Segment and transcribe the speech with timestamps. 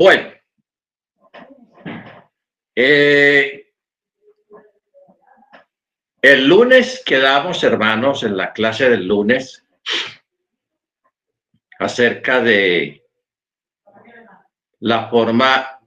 [0.00, 0.32] Bueno,
[2.74, 3.74] eh,
[6.22, 9.62] el lunes quedamos, hermanos, en la clase del lunes
[11.78, 13.04] acerca de
[14.78, 15.82] la forma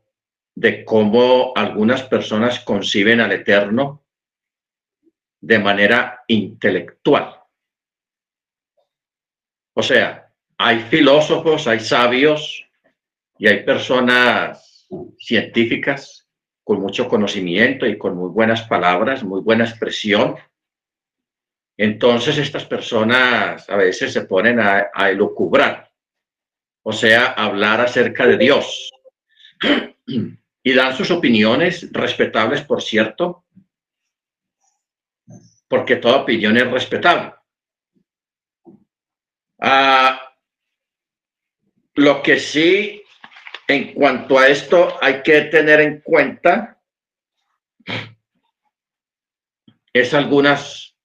[0.53, 4.03] de cómo algunas personas conciben al Eterno
[5.41, 7.41] de manera intelectual.
[9.73, 12.63] O sea, hay filósofos, hay sabios
[13.37, 16.27] y hay personas científicas
[16.63, 20.35] con mucho conocimiento y con muy buenas palabras, muy buena expresión.
[21.77, 25.91] Entonces estas personas a veces se ponen a, a elucubrar,
[26.83, 28.91] o sea, hablar acerca de Dios
[30.63, 33.45] y dan sus opiniones, respetables por cierto,
[35.67, 37.33] porque toda opinión es respetable.
[39.59, 40.21] Ah,
[41.95, 43.02] lo que sí,
[43.67, 46.73] en cuanto a esto, hay que tener en cuenta
[49.93, 50.95] es algunas,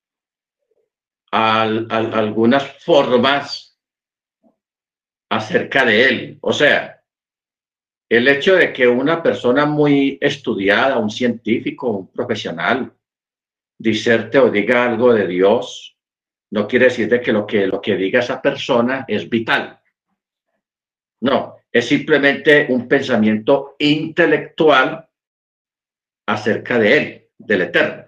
[1.30, 3.78] algunas formas
[5.28, 6.38] acerca de él.
[6.40, 7.02] O sea,
[8.08, 12.94] el hecho de que una persona muy estudiada, un científico, un profesional,
[13.76, 15.96] diserte o diga algo de Dios,
[16.50, 19.78] no quiere decir de que lo que lo que diga esa persona es vital.
[21.20, 25.08] No, es simplemente un pensamiento intelectual
[26.26, 28.04] acerca de él, del eterno.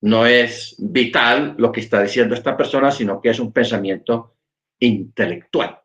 [0.00, 4.36] No es vital lo que está diciendo esta persona, sino que es un pensamiento
[4.78, 5.80] intelectual.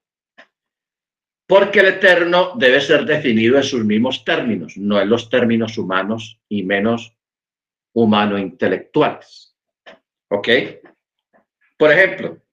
[1.47, 6.39] Porque el eterno debe ser definido en sus mismos términos, no en los términos humanos
[6.47, 7.15] y menos
[7.93, 9.55] humano intelectuales.
[10.29, 10.47] ¿Ok?
[11.77, 12.43] Por ejemplo,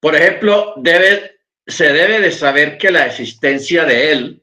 [0.00, 1.35] por ejemplo, debe,
[1.66, 4.42] se debe de saber que la existencia de él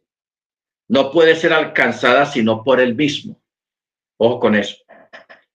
[0.90, 3.42] no puede ser alcanzada sino por él mismo.
[4.18, 4.78] Ojo con eso.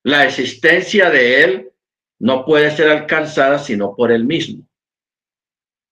[0.03, 1.73] La existencia de él
[2.21, 4.67] no puede ser alcanzada sino por él mismo.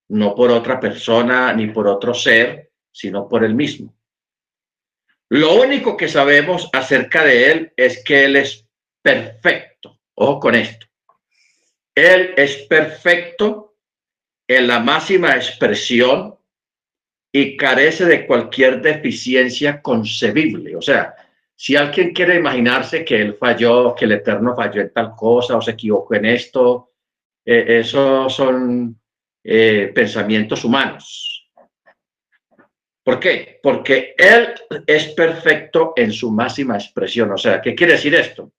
[0.08, 3.94] No por otra persona ni por otro ser, sino por él mismo.
[5.28, 8.66] Lo único que sabemos acerca de él es que él es
[9.02, 10.00] perfecto.
[10.14, 10.86] Ojo con esto.
[11.94, 13.65] Él es perfecto
[14.48, 16.36] en la máxima expresión
[17.32, 20.76] y carece de cualquier deficiencia concebible.
[20.76, 21.14] O sea,
[21.54, 25.62] si alguien quiere imaginarse que él falló, que el Eterno falló en tal cosa o
[25.62, 26.92] se equivocó en esto,
[27.44, 29.00] eh, esos son
[29.44, 31.36] eh, pensamientos humanos.
[33.06, 33.60] ¿Por qué?
[33.62, 34.52] Porque Él
[34.84, 37.30] es perfecto en su máxima expresión.
[37.30, 38.50] O sea, ¿qué quiere decir esto?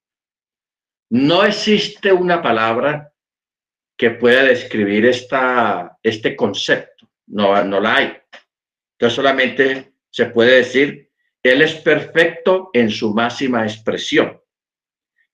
[1.10, 3.12] No existe una palabra
[3.98, 7.10] que pueda describir esta, este concepto.
[7.26, 8.16] No, no la hay.
[8.92, 11.10] Entonces solamente se puede decir,
[11.42, 14.40] Él es perfecto en su máxima expresión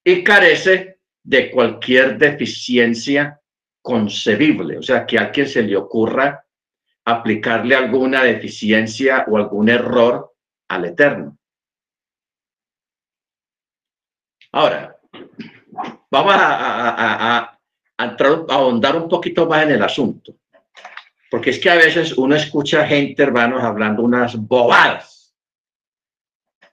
[0.02, 3.40] y carece de cualquier deficiencia
[3.82, 4.78] concebible.
[4.78, 6.44] O sea, que a quien se le ocurra
[7.04, 10.34] aplicarle alguna deficiencia o algún error
[10.68, 11.38] al Eterno.
[14.52, 14.96] Ahora,
[16.10, 17.53] vamos a, a,
[17.96, 20.34] ahondar un poquito más en el asunto.
[21.30, 25.34] Porque es que a veces uno escucha gente, hermanos, hablando unas bobadas.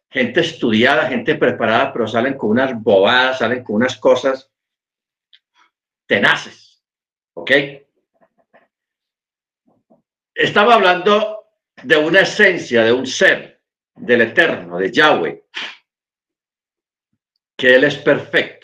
[0.09, 4.51] Gente estudiada, gente preparada, pero salen con unas bobadas, salen con unas cosas
[6.05, 6.83] tenaces.
[7.33, 7.51] ¿Ok?
[10.33, 11.45] Estaba hablando
[11.83, 13.61] de una esencia, de un ser,
[13.95, 15.45] del eterno, de Yahweh,
[17.57, 18.60] que Él es perfecto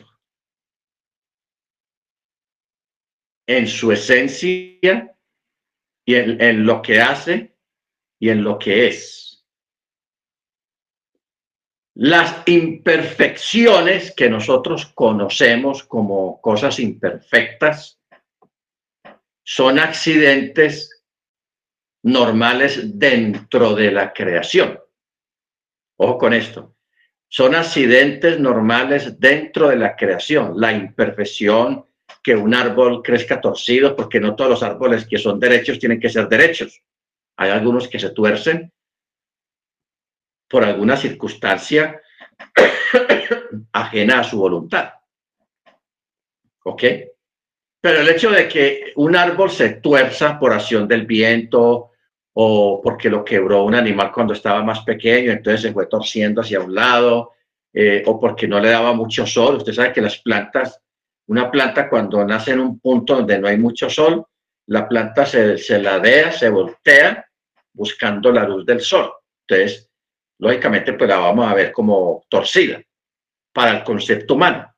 [3.47, 5.17] en su esencia
[6.05, 7.55] y en, lo que hace
[8.19, 9.45] y en lo que es.
[11.95, 17.99] Las imperfecciones que nosotros conocemos como cosas imperfectas
[19.43, 21.03] son accidentes
[22.03, 24.79] normales dentro de la creación.
[25.97, 26.75] Ojo con esto.
[27.29, 30.53] Son accidentes normales dentro de la creación.
[30.55, 31.86] La imperfección,
[32.27, 36.09] que un árbol crezca torcido, porque no todos los árboles que son derechos tienen que
[36.09, 36.83] ser derechos.
[37.37, 38.69] Hay algunos que se tuercen
[40.49, 42.01] por alguna circunstancia
[43.71, 44.89] ajena a su voluntad.
[46.65, 46.83] ¿Ok?
[47.79, 51.91] Pero el hecho de que un árbol se tuerza por acción del viento
[52.33, 56.59] o porque lo quebró un animal cuando estaba más pequeño, entonces se fue torciendo hacia
[56.59, 57.31] un lado,
[57.73, 59.55] eh, o porque no le daba mucho sol.
[59.55, 60.83] Usted sabe que las plantas
[61.27, 64.25] una planta cuando nace en un punto donde no hay mucho sol,
[64.67, 67.25] la planta se, se ladea, se voltea
[67.73, 69.11] buscando la luz del sol.
[69.47, 69.89] Entonces,
[70.39, 72.81] lógicamente, pues la vamos a ver como torcida
[73.53, 74.73] para el concepto humano.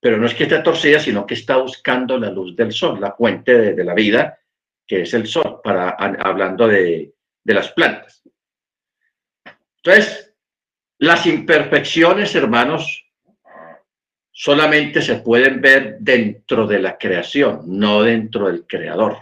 [0.00, 3.12] Pero no es que esté torcida, sino que está buscando la luz del sol, la
[3.12, 4.38] fuente de, la vida,
[4.86, 8.22] que es el sol, para, hablando de, de las plantas.
[9.76, 10.34] Entonces,
[10.98, 13.03] las imperfecciones, hermanos,
[14.34, 19.18] solamente se pueden ver dentro de la creación, no dentro del creador.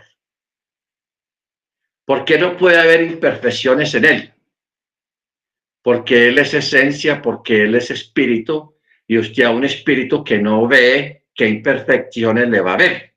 [2.05, 4.35] ¿Por qué no puede haber imperfecciones en él?
[5.83, 8.77] Porque él es esencia, porque él es espíritu,
[9.07, 13.15] y usted a un espíritu que no ve, ¿qué imperfecciones le va a ver?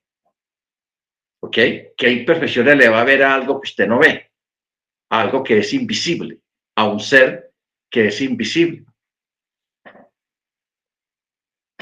[1.40, 1.56] ¿Ok?
[1.96, 4.26] ¿Qué imperfecciones le va a ver a algo que usted no ve?
[5.10, 6.40] algo que es invisible,
[6.74, 7.52] a un ser
[7.90, 8.84] que es invisible.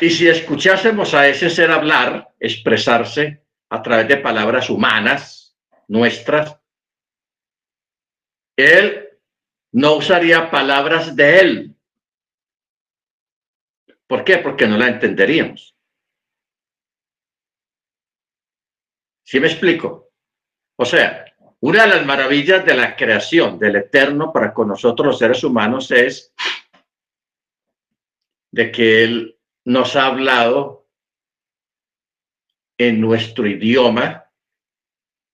[0.00, 5.56] Y si escuchásemos a ese ser hablar, expresarse a través de palabras humanas,
[5.88, 6.58] nuestras,
[8.56, 9.08] él
[9.73, 11.76] no usaría palabras de él.
[14.06, 14.38] ¿Por qué?
[14.38, 15.76] Porque no la entenderíamos.
[19.25, 20.12] ¿Sí me explico?
[20.76, 21.25] O sea,
[21.61, 25.91] una de las maravillas de la creación del Eterno para con nosotros los seres humanos
[25.91, 26.32] es
[28.52, 29.33] de que Él
[29.64, 30.87] nos ha hablado
[32.78, 34.31] en nuestro idioma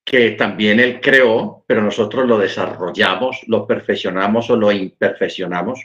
[0.05, 5.81] que también Él creó, pero nosotros lo desarrollamos, lo perfeccionamos o lo imperfeccionamos,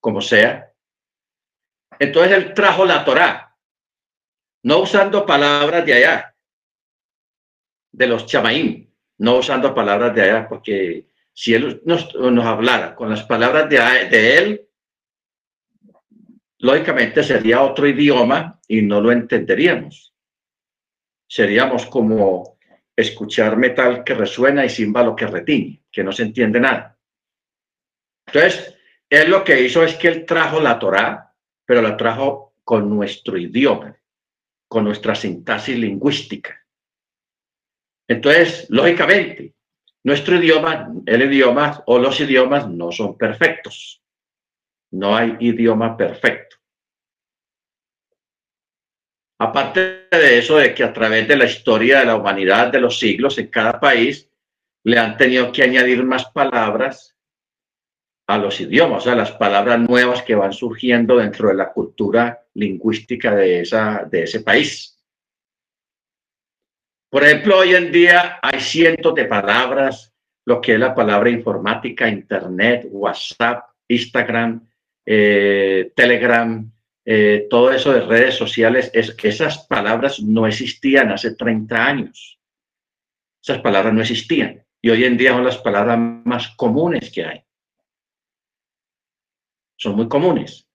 [0.00, 0.72] como sea.
[1.98, 3.56] Entonces Él trajo la Torá,
[4.62, 6.36] no usando palabras de allá,
[7.92, 12.08] de los chamaín, no usando palabras de allá, porque si él nos,
[12.44, 14.65] hablara con las palabras de él,
[16.58, 20.14] lógicamente sería otro idioma y no lo entenderíamos.
[21.28, 22.58] Seríamos como
[22.94, 26.98] escuchar metal que resuena y címbalo que retiñe, que no se entiende nada.
[28.26, 28.74] Entonces,
[29.08, 33.36] él lo que hizo es que él trajo la Torá, pero la trajo con nuestro
[33.36, 33.96] idioma,
[34.68, 36.64] con nuestra sintaxis lingüística.
[38.08, 39.54] Entonces, lógicamente,
[40.04, 44.00] nuestro idioma, el idioma o los idiomas no son perfectos.
[44.92, 46.45] No hay idioma perfecto.
[49.38, 52.98] Aparte de eso, de que a través de la historia de la humanidad, de los
[52.98, 54.30] siglos, en cada país,
[54.84, 57.16] le han tenido que añadir más palabras
[58.28, 63.34] a los idiomas, sea, las palabras nuevas que van surgiendo dentro de la cultura lingüística
[63.34, 64.98] de, esa, de ese país.
[67.10, 70.12] Por ejemplo, hoy en día hay cientos de palabras,
[70.44, 74.68] lo que es la palabra informática, Internet, WhatsApp, Instagram,
[75.04, 76.68] eh, Telegram,
[77.08, 82.40] eh, todo eso de redes sociales, es, esas palabras no existían hace 30 años.
[83.40, 84.66] Esas palabras no existían.
[84.82, 87.44] Y hoy en día son las palabras más comunes que hay.
[89.76, 90.66] Son muy comunes.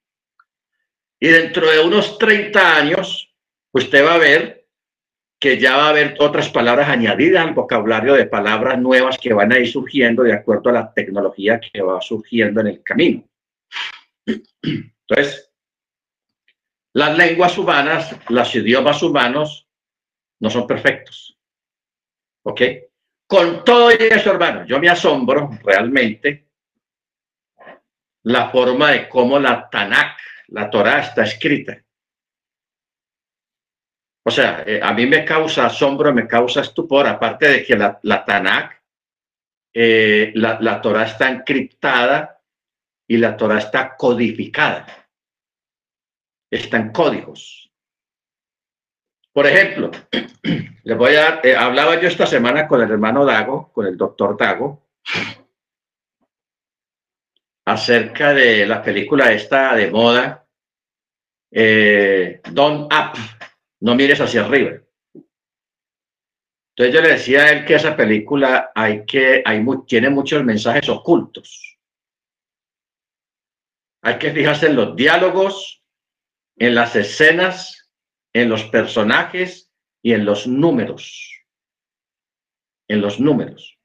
[1.20, 3.36] Y dentro de unos 30 años,
[3.74, 4.70] usted va a ver
[5.38, 9.52] que ya va a haber otras palabras añadidas al vocabulario de palabras nuevas que van
[9.52, 13.28] a ir surgiendo de acuerdo a la tecnología que va surgiendo en el camino.
[14.62, 15.51] Entonces,
[16.94, 19.68] las lenguas humanas, los idiomas humanos
[20.40, 21.38] no son perfectos.
[22.44, 22.62] ¿Ok?
[23.28, 26.50] Con todo eso, hermano, yo me asombro realmente
[28.24, 30.18] la forma de cómo la Tanakh,
[30.48, 31.82] la Torah, está escrita.
[34.24, 38.00] O sea, eh, a mí me causa asombro, me causa estupor, aparte de que la,
[38.04, 38.84] la Tanakh,
[39.74, 42.42] eh, la, la Torah está encriptada
[43.08, 45.01] y la Torah está codificada.
[46.52, 47.72] Está en códigos.
[49.34, 49.90] Por ejemplo,
[50.84, 54.38] les voy a eh, hablaba yo esta semana con el hermano Dago, con el doctor
[54.38, 54.86] Dago,
[57.66, 60.46] acerca de la película esta de moda,
[62.52, 63.18] Don Up
[63.82, 64.82] no mires hacia arriba.
[66.76, 70.88] Entonces yo le decía a él que esa película hay que, hay, tiene muchos mensajes
[70.90, 71.78] ocultos.
[74.04, 75.81] Hay que fijarse en los diálogos,
[76.58, 77.92] en las escenas,
[78.34, 81.44] en los personajes y en los números.
[82.88, 83.78] En los números.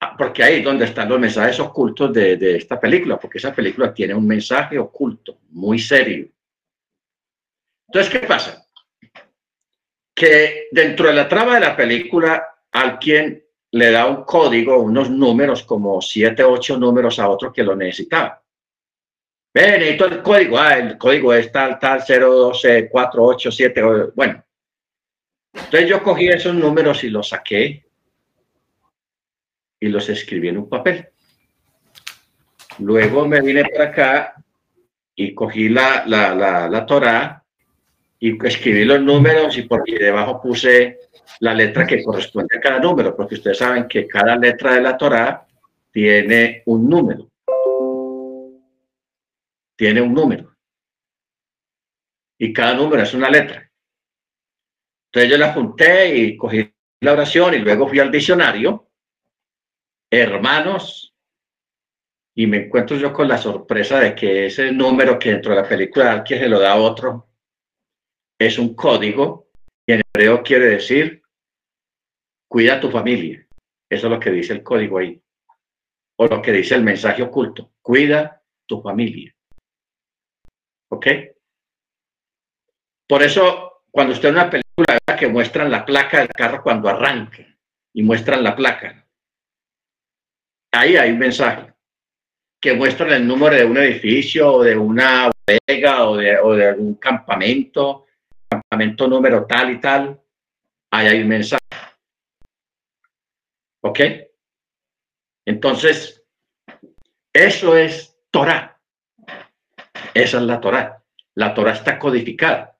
[0.00, 3.54] Ah, porque ahí es donde están los mensajes ocultos de, de esta película, porque esa
[3.54, 6.30] película tiene un mensaje oculto, muy serio
[7.88, 8.66] entonces, ¿qué pasa?
[10.14, 15.62] Que dentro de la trama de la película, alguien le da un código, unos números,
[15.62, 18.42] como siete, ocho números a otro que lo necesitaba.
[19.56, 20.58] Ven, necesito el código.
[20.58, 24.12] Ah, el código es tal, tal, 012, 487.
[24.14, 24.44] Bueno.
[25.54, 27.86] Entonces yo cogí esos números y los saqué
[29.80, 31.08] y los escribí en un papel.
[32.80, 34.34] Luego me vine para acá
[35.14, 37.42] y cogí la, la, la, la Torah
[38.20, 40.98] y escribí los números y porque debajo puse
[41.40, 44.98] la letra que corresponde a cada número, porque ustedes saben que cada letra de la
[44.98, 45.46] Torah
[45.90, 47.30] tiene un número.
[49.76, 50.56] Tiene un número.
[52.38, 53.70] Y cada número es una letra.
[55.06, 58.90] Entonces yo la junté y cogí la oración y luego fui al diccionario.
[60.10, 61.14] Hermanos,
[62.34, 65.68] y me encuentro yo con la sorpresa de que ese número que dentro de la
[65.68, 67.30] película que se lo da a otro
[68.38, 69.48] es un código
[69.86, 71.22] y en hebreo quiere decir
[72.48, 73.46] cuida tu familia.
[73.88, 75.22] Eso es lo que dice el código ahí.
[76.16, 77.72] O lo que dice el mensaje oculto.
[77.82, 79.35] Cuida tu familia.
[80.90, 81.06] ¿Ok?
[83.08, 87.46] Por eso, cuando usted ve una película que muestran la placa del carro cuando arranca
[87.94, 89.06] y muestran la placa,
[90.72, 91.72] ahí hay un mensaje
[92.60, 96.68] que muestran el número de un edificio o de una bodega o de, o de
[96.68, 98.06] algún campamento,
[98.48, 100.20] campamento número tal y tal,
[100.90, 101.62] ahí hay un mensaje.
[103.82, 104.00] ¿Ok?
[105.46, 106.24] Entonces,
[107.32, 108.75] eso es Torah.
[110.22, 111.02] Esa es la Torah.
[111.34, 112.76] La Torah está codificada.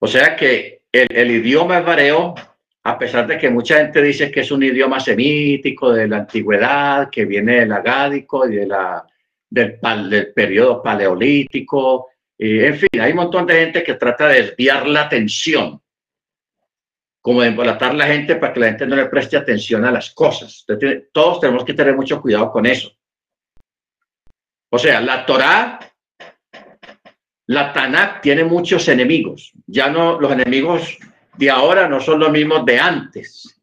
[0.00, 2.34] O sea que el, el idioma hebreo
[2.88, 7.10] a pesar de que mucha gente dice que es un idioma semítico de la antigüedad,
[7.10, 9.06] que viene del agádico y de la,
[9.50, 9.78] del,
[10.08, 15.02] del periodo paleolítico, en fin, hay un montón de gente que trata de desviar la
[15.02, 15.82] atención,
[17.20, 20.10] como de embolatar la gente para que la gente no le preste atención a las
[20.14, 20.64] cosas.
[21.12, 22.96] Todos tenemos que tener mucho cuidado con eso.
[24.70, 25.78] O sea, la Torá,
[27.46, 29.52] la Tanakh tiene muchos enemigos.
[29.66, 30.98] Ya no, los enemigos
[31.36, 33.60] de ahora no son los mismos de antes,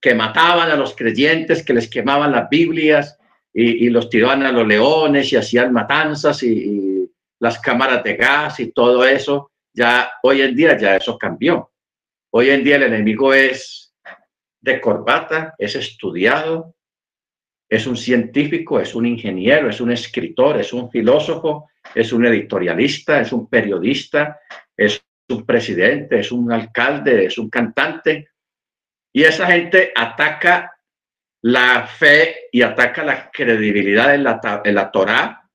[0.00, 3.18] que mataban a los creyentes, que les quemaban las Biblias
[3.52, 8.70] y, los tiraban a los leones y hacían matanzas y, las cámaras de gas y
[8.70, 9.50] todo eso.
[9.72, 11.70] Ya hoy en día ya eso cambió.
[12.32, 13.94] Hoy en día el enemigo es
[14.60, 16.74] de corbata, es estudiado,
[17.70, 23.20] es un científico, es un ingeniero, es un escritor, es un filósofo, es un editorialista,
[23.20, 24.40] es un periodista,
[24.76, 28.30] es un presidente, es un alcalde, es un cantante.
[29.12, 30.76] Y esa gente ataca
[31.42, 35.48] la fe y ataca la credibilidad en la, en la Torah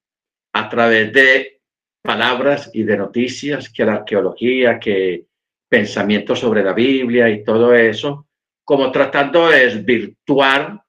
[0.54, 1.62] a través de
[2.02, 5.26] palabras y de noticias, que la arqueología, que
[5.68, 8.28] pensamientos sobre la Biblia y todo eso,
[8.64, 10.85] como tratando de desvirtuar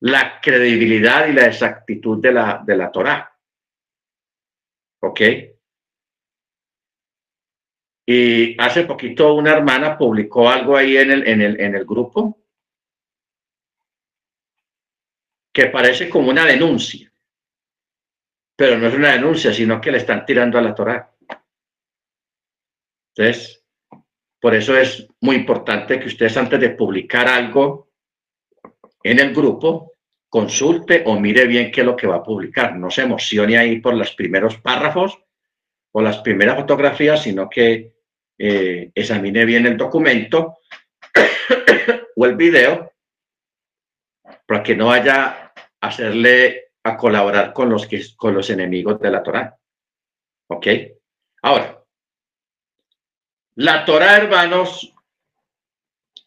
[0.00, 3.38] la credibilidad y la exactitud de la, de la Torah.
[5.02, 5.20] ¿Ok?
[8.06, 12.38] Y hace poquito una hermana publicó algo ahí en el, en el, en el grupo
[15.52, 17.12] que parece como una denuncia,
[18.56, 21.12] pero no es una denuncia, sino que le están tirando a la Torah.
[23.14, 23.64] Entonces,
[24.40, 27.89] por eso es muy importante que ustedes antes de publicar algo
[29.02, 29.94] en el grupo,
[30.28, 32.76] consulte o mire bien qué es lo que va a publicar.
[32.76, 35.18] No se emocione ahí por los primeros párrafos
[35.92, 37.94] o las primeras fotografías, sino que
[38.38, 40.58] eh, examine bien el documento
[42.16, 42.92] o el video
[44.46, 49.10] para que no vaya a hacerle a colaborar con los, que, con los enemigos de
[49.10, 49.56] la Torah.
[50.48, 50.66] ¿Ok?
[51.42, 51.80] Ahora,
[53.56, 54.92] la Torah, hermanos,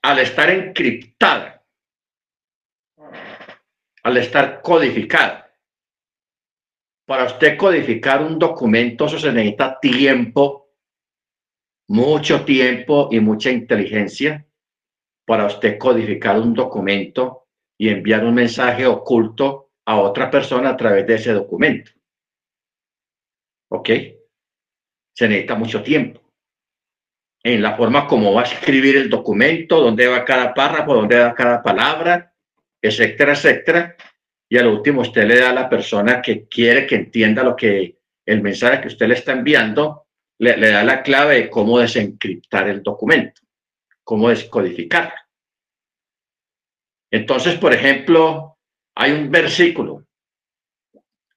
[0.01, 1.52] al estar encriptada,
[4.03, 5.51] al estar codificada,
[7.05, 10.63] para usted codificar un documento, eso se necesita tiempo
[11.87, 14.47] mucho tiempo y mucha inteligencia
[15.25, 21.05] para usted codificar un documento y enviar un mensaje oculto a otra persona a través
[21.05, 21.91] de ese documento.
[23.69, 23.89] ¿Ok?
[25.15, 26.21] Se necesita mucho tiempo.
[27.43, 31.35] En la forma como va a escribir el documento, dónde va cada párrafo, dónde va
[31.35, 32.32] cada palabra,
[32.83, 33.95] etcétera, etcétera.
[34.49, 37.97] Y al último usted le da a la persona que quiere que entienda lo que
[38.25, 42.83] el mensaje que usted le está enviando, le, da la clave de cómo desencriptar el
[42.83, 43.41] documento,
[44.03, 45.13] cómo descodificarlo.
[47.09, 48.57] Entonces, por ejemplo,
[48.95, 50.05] hay un versículo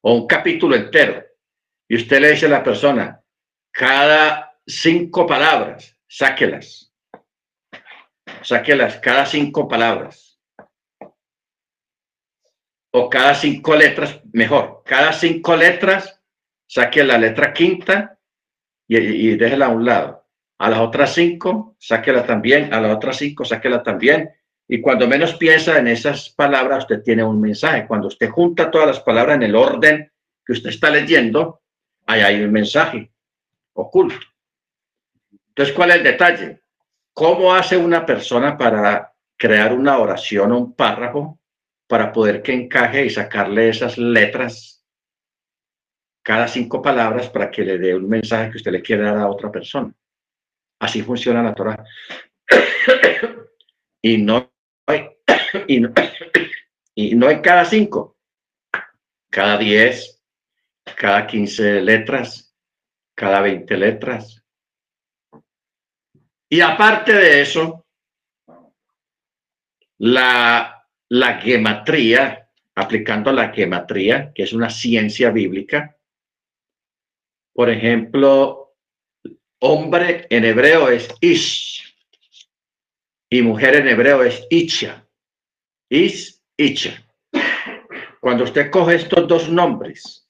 [0.03, 1.25] o un capítulo entero
[1.88, 3.21] y usted le dice a la persona,
[3.71, 6.93] cada cinco palabras, sáquelas.
[8.43, 10.25] Sáquelas cada cinco palabras.
[12.99, 16.19] O cada cinco letras, mejor, cada cinco letras,
[16.67, 18.19] saque la letra quinta
[18.88, 20.25] y, déjela a un lado.
[20.57, 22.73] A las otras cinco, sáquela también.
[22.73, 24.31] A las otras cinco, sáquela también.
[24.67, 27.87] Y cuando menos piensa en esas palabras, usted tiene un mensaje.
[27.87, 30.11] Cuando usted junta todas las palabras en el orden
[30.43, 31.61] que usted está leyendo,
[32.07, 33.12] ahí hay un mensaje
[33.75, 34.26] oculto.
[35.49, 36.62] Entonces, ¿cuál es el detalle?
[37.12, 41.38] ¿Cómo hace una persona para crear una oración o un párrafo
[41.87, 44.85] para poder que encaje y sacarle esas letras
[46.23, 49.28] cada cinco palabras para que le dé un mensaje que usted le quiere dar a
[49.28, 49.95] otra persona?
[50.81, 51.85] Así funciona la Torah.
[54.02, 54.52] y no
[55.66, 55.93] y no,
[56.95, 58.16] y no en cada cinco,
[59.31, 60.23] cada diez,
[60.97, 62.55] cada quince letras,
[63.14, 64.43] cada veinte letras.
[66.49, 67.87] Y aparte de eso,
[69.99, 70.75] la,
[71.08, 75.96] la gematría, aplicando la gematría, que es una ciencia bíblica,
[77.52, 78.75] por ejemplo,
[79.60, 81.76] hombre en hebreo es ish
[83.30, 85.06] y mujer en hebreo es icha.
[85.88, 87.02] Is, Icha.
[88.20, 90.28] Cuando usted coge estos dos nombres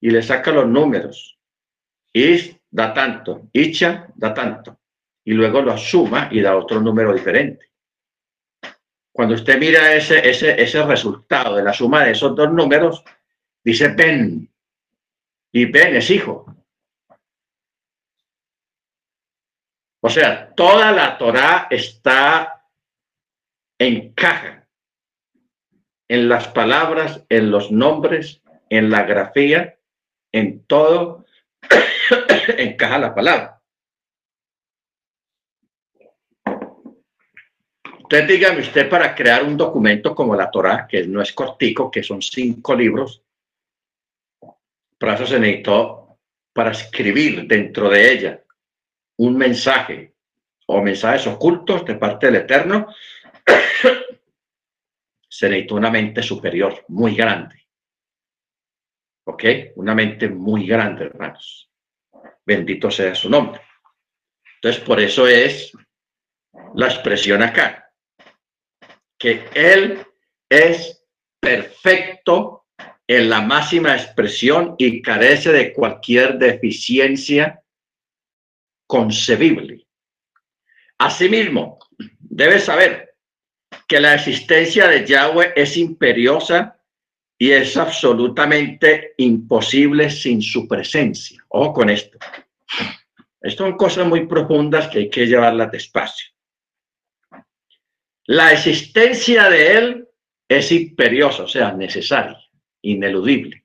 [0.00, 1.38] y le saca los números,
[2.12, 4.78] Is da tanto, Icha da tanto,
[5.24, 7.70] y luego lo suma y da otro número diferente.
[9.14, 13.04] Cuando usted mira ese, ese, ese resultado de la suma de esos dos números,
[13.62, 14.52] dice Ben,
[15.52, 16.44] y Ben es hijo.
[20.00, 22.66] O sea, toda la Torah está
[23.78, 24.64] en caja
[26.08, 29.78] en las palabras, en los nombres, en la grafía,
[30.32, 31.24] en todo
[32.58, 33.53] encaja la palabra.
[38.22, 42.22] Dígame usted para crear un documento como la Torah, que no es cortico, que son
[42.22, 43.22] cinco libros,
[44.98, 46.18] para eso se necesitó
[46.52, 48.44] para escribir dentro de ella
[49.16, 50.14] un mensaje
[50.66, 52.86] o mensajes ocultos de parte del Eterno
[55.28, 57.66] se necesitó una mente superior, muy grande.
[59.26, 59.44] ¿Ok?
[59.76, 61.70] Una mente muy grande, hermanos.
[62.46, 63.60] Bendito sea su nombre.
[64.56, 65.72] Entonces, por eso es
[66.74, 67.83] la expresión acá,
[69.24, 70.04] que Él
[70.50, 71.02] es
[71.40, 72.66] perfecto
[73.06, 77.62] en la máxima expresión y carece de cualquier deficiencia
[78.86, 79.86] concebible.
[80.98, 81.78] Asimismo,
[82.20, 83.14] debe saber
[83.88, 86.78] que la existencia de Yahweh es imperiosa
[87.38, 91.42] y es absolutamente imposible sin su presencia.
[91.48, 92.18] Ojo con esto.
[93.40, 96.33] Estas son cosas muy profundas que hay que llevarlas despacio.
[98.26, 100.08] La existencia de Él
[100.48, 102.38] es imperiosa, o sea, necesaria,
[102.82, 103.64] ineludible.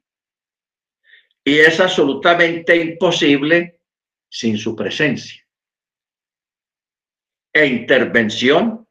[1.43, 3.81] Y es absolutamente imposible
[4.29, 5.45] sin su presencia.
[7.53, 8.87] E intervención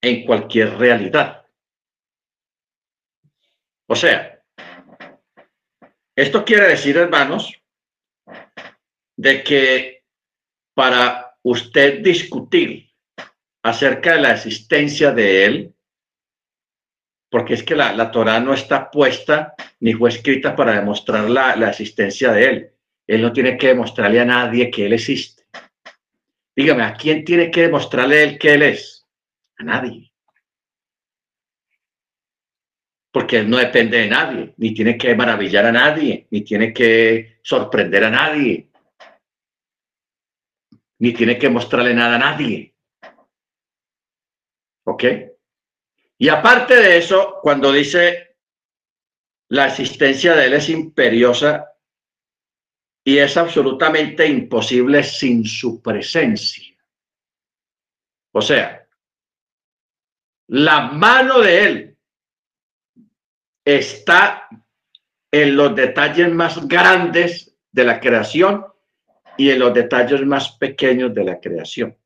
[0.00, 1.46] en cualquier realidad.
[3.86, 4.42] O sea,
[6.16, 7.62] esto quiere decir, hermanos,
[9.16, 10.04] de que
[10.74, 12.91] para usted discutir
[13.62, 15.74] acerca de la existencia de Él,
[17.30, 21.56] porque es que la, la Torah no está puesta ni fue escrita para demostrar la,
[21.56, 22.70] la existencia de Él.
[23.06, 25.44] Él no tiene que demostrarle a nadie que Él existe.
[26.54, 29.02] Dígame, ¿a quién tiene que demostrarle Él que Él es?
[29.62, 30.12] nadie.
[33.10, 38.04] Porque no depende de nadie, ni tiene que maravillar a nadie, ni tiene que sorprender
[38.04, 38.70] a nadie,
[40.98, 42.71] ni tiene que mostrarle nada a nadie.
[44.84, 45.04] ¿Ok?
[46.18, 48.36] Y aparte de eso, cuando dice
[49.48, 51.72] la existencia de él es imperiosa
[53.04, 56.76] y es absolutamente imposible sin su presencia.
[58.32, 58.88] O sea,
[60.48, 61.98] la mano de Él
[63.64, 64.48] está
[65.30, 68.66] en los detalles más grandes de la creación
[69.36, 71.96] y en los detalles más pequeños de la creación.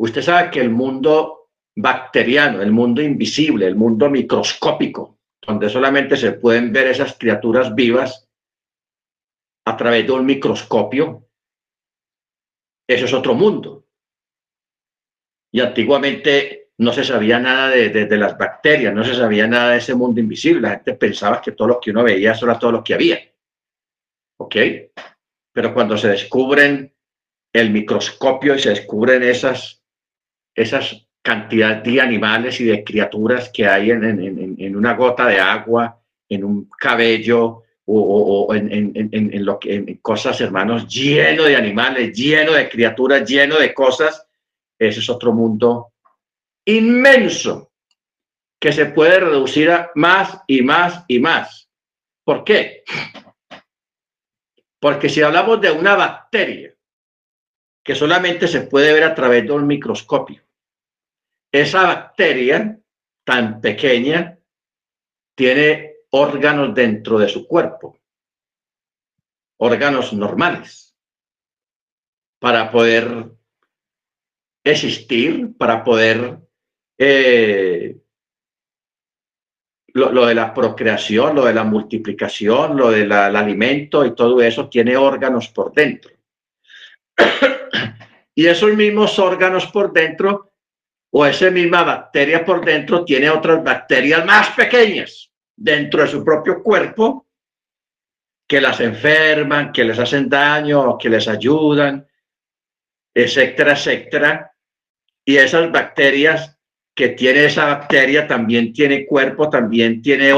[0.00, 6.32] Usted sabe que el mundo bacteriano, el mundo invisible, el mundo microscópico, donde solamente se
[6.32, 8.28] pueden ver esas criaturas vivas
[9.66, 11.28] a través de un microscopio,
[12.88, 13.86] eso es otro mundo.
[15.52, 19.94] Y antiguamente no se sabía nada de, las bacterias, no se sabía nada de ese
[19.94, 20.62] mundo invisible.
[20.62, 23.18] La gente pensaba que todo lo que uno veía eso era todo lo que había.
[24.38, 24.56] ¿Ok?
[25.52, 26.94] Pero cuando se descubren
[27.52, 29.77] el microscopio y se descubren esas,
[30.62, 36.44] esas cantidades de animales y de criaturas que hay en, una gota de agua, en
[36.44, 43.28] un cabello o, en, lo que, en cosas, hermanos, lleno de animales, lleno de criaturas,
[43.28, 44.26] lleno de cosas,
[44.78, 45.92] ese es otro mundo
[46.64, 47.72] inmenso
[48.60, 51.70] que se puede reducir a más y más y más.
[52.24, 52.84] ¿Por qué?
[54.80, 56.74] Porque si hablamos de una bacteria
[57.82, 60.42] que solamente se puede ver a través de un microscopio,
[61.60, 62.78] esa bacteria
[63.24, 64.38] tan pequeña
[65.34, 67.98] tiene órganos dentro de su cuerpo,
[69.58, 70.96] órganos normales,
[72.38, 73.30] para poder
[74.64, 76.38] existir, para poder
[76.98, 77.98] eh,
[79.94, 84.96] lo, de la procreación, lo de la multiplicación, lo del alimento y todo eso tiene
[84.96, 86.12] órganos por dentro.
[88.34, 90.47] y esos mismos órganos por dentro
[91.10, 96.62] o esa misma bacteria por dentro tiene otras bacterias más pequeñas dentro de su propio
[96.62, 97.26] cuerpo
[98.46, 102.06] que las enferman, que les hacen daño, que les ayudan,
[103.14, 104.52] etcétera, etcétera.
[105.24, 106.58] Y esas bacterias
[106.94, 110.32] que tiene esa bacteria también tiene cuerpo, también tiene...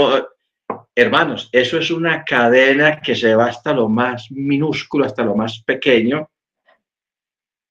[0.95, 5.63] Hermanos, eso es una cadena que se va hasta lo más minúsculo, hasta lo más
[5.63, 6.29] pequeño.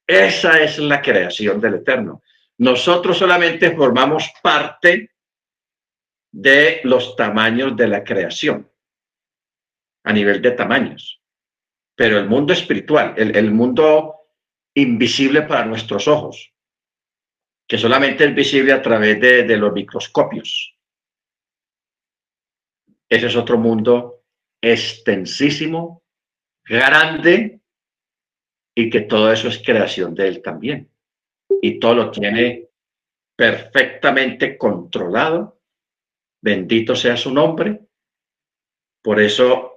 [0.08, 2.24] Esa es la creación del Eterno.
[2.60, 5.12] Nosotros solamente formamos parte
[6.32, 8.69] de los tamaños de la creación,
[10.04, 11.22] a nivel de tamaños.
[11.95, 14.15] Pero el mundo espiritual, el, mundo
[14.74, 16.54] invisible para nuestros ojos,
[17.65, 20.76] que solamente es visible a través de, los microscopios.
[23.08, 24.26] Ese es otro mundo
[24.62, 26.04] extensísimo,
[26.65, 27.62] grande,
[28.76, 30.89] y que todo eso es creación de él también.
[31.62, 32.70] Y todo lo tiene
[33.36, 35.62] perfectamente controlado.
[36.42, 37.80] Bendito sea su nombre.
[39.02, 39.76] Por eso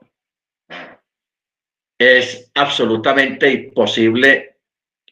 [1.98, 4.58] es absolutamente imposible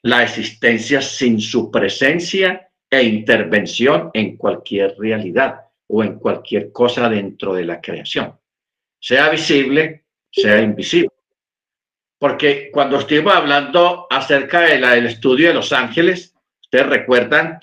[0.02, 7.54] la existencia sin su presencia e intervención en cualquier realidad o en cualquier cosa dentro
[7.54, 8.38] de la creación,
[9.00, 11.10] sea visible, sea invisible.
[12.18, 16.29] Porque cuando estuvimos hablando acerca del estudio de los ángeles,
[16.72, 17.58] ustedes recuerdan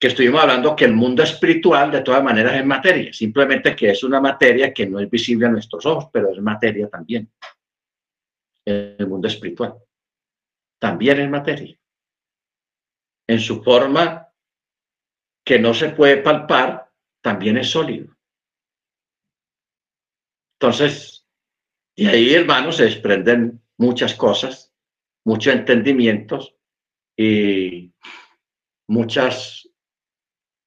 [0.00, 4.02] que estuvimos hablando que el mundo espiritual de todas maneras es materia, simplemente que es
[4.02, 7.30] una materia que no es visible a nuestros ojos, pero es materia también.
[8.64, 9.74] El mundo espiritual
[10.78, 11.78] también es materia
[13.28, 14.32] en su forma
[15.44, 16.90] que no se puede palpar,
[17.22, 18.16] también es sólido.
[20.58, 21.28] Entonces,
[21.94, 24.74] y ahí, hermanos, se desprenden muchas cosas,
[25.24, 26.55] muchos entendimientos
[27.16, 27.92] y
[28.88, 29.68] muchas,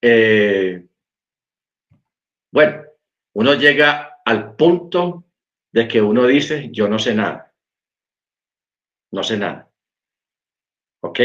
[0.01, 0.87] eh,
[2.51, 2.83] bueno,
[3.35, 5.25] uno llega al punto
[5.71, 7.53] de que uno dice, yo no sé nada,
[9.11, 9.69] no sé nada.
[11.01, 11.19] ¿Ok?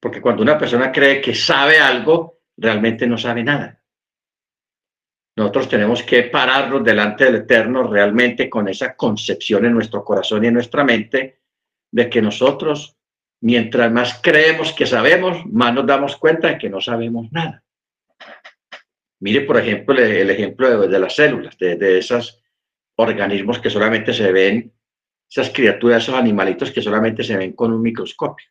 [0.00, 3.82] Porque cuando una persona cree que sabe algo, realmente no sabe nada.
[5.36, 10.46] Nosotros tenemos que pararnos delante del Eterno realmente con esa concepción en nuestro corazón y
[10.46, 11.42] en nuestra mente
[11.92, 12.95] de que nosotros,
[13.40, 17.62] mientras más creemos que sabemos, más nos damos cuenta de que no sabemos nada.
[19.20, 22.42] Mire, por ejemplo, el, ejemplo de, las células, de, de esos
[22.96, 24.72] organismos que solamente se ven,
[25.28, 28.46] esas criaturas, esos animalitos que solamente se ven con un microscopio.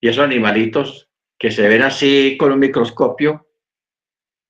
[0.00, 3.48] Y esos animalitos que se ven así con un microscopio,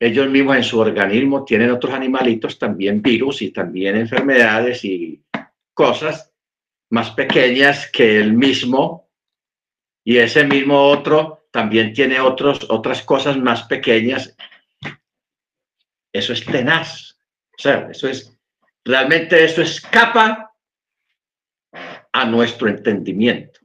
[0.00, 5.22] ellos mismos en su organismo tienen otros animalitos, también virus y también enfermedades y
[5.74, 6.32] cosas
[6.92, 9.11] más pequeñas que el mismo.
[10.05, 14.37] Y ese mismo otro también tiene otros, otras cosas más pequeñas.
[16.12, 17.18] Eso es tenaz.
[17.59, 18.38] O sea, eso es,
[18.85, 20.55] realmente eso escapa
[22.12, 23.61] a nuestro entendimiento.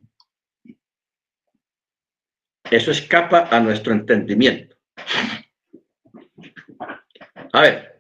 [2.72, 4.78] Eso escapa a nuestro entendimiento.
[7.52, 7.97] A ver,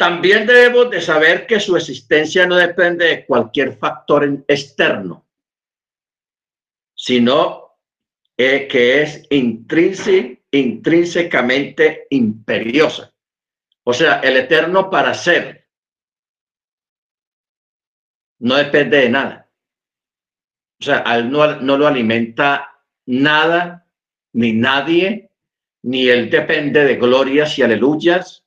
[0.00, 5.28] también debemos de saber que su existencia no depende de cualquier factor externo,
[6.94, 7.76] sino
[8.34, 13.12] eh, que es intrínsecamente imperiosa.
[13.84, 15.68] O sea, el eterno para ser
[18.38, 19.50] no depende de nada.
[20.80, 23.86] O sea, él no, no lo alimenta nada
[24.32, 25.30] ni nadie,
[25.82, 28.46] ni él depende de glorias y aleluyas.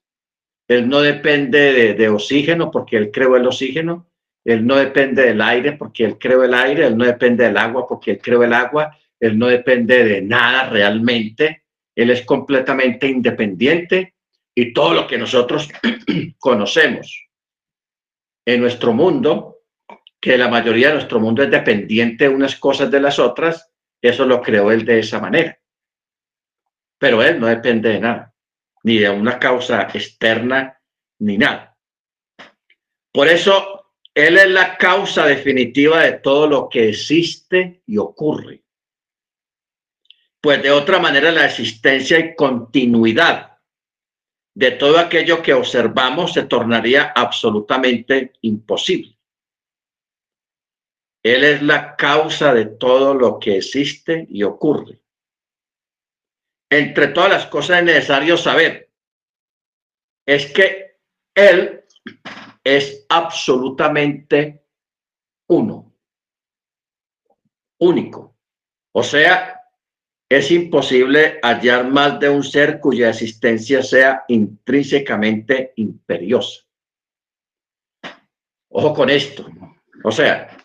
[0.67, 4.07] Él no depende de, oxígeno porque él creó el oxígeno.
[4.45, 6.85] Él no depende del aire porque él creó el aire.
[6.87, 8.97] Él no depende del agua porque él creó el agua.
[9.19, 11.63] Él no depende de nada realmente.
[11.95, 14.15] Él es completamente independiente
[14.55, 15.69] y todo lo que nosotros
[16.39, 17.27] conocemos
[18.45, 19.53] en nuestro mundo
[20.19, 23.69] que la mayoría de nuestro mundo es dependiente de unas cosas de las otras,
[24.01, 25.59] eso lo creó él de esa manera.
[26.97, 28.32] Pero él no depende de nada,
[28.83, 30.79] ni de una causa externa,
[31.19, 31.77] ni nada.
[33.11, 38.63] Por eso, él es la causa definitiva de todo lo que existe y ocurre.
[40.41, 43.53] Pues de otra manera, la existencia y continuidad
[44.55, 49.17] de todo aquello que observamos se tornaría absolutamente imposible.
[51.23, 55.02] Él es la causa de todo lo que existe y ocurre.
[56.77, 58.89] Entre todas las cosas es necesario saber
[60.25, 60.97] es que
[61.35, 61.83] Él
[62.63, 64.65] es absolutamente
[65.49, 65.93] uno,
[67.79, 68.35] único.
[68.93, 69.61] O sea,
[70.29, 76.63] es imposible hallar más de un ser cuya existencia sea intrínsecamente imperiosa.
[78.69, 79.45] Ojo con esto.
[80.03, 80.57] O sea,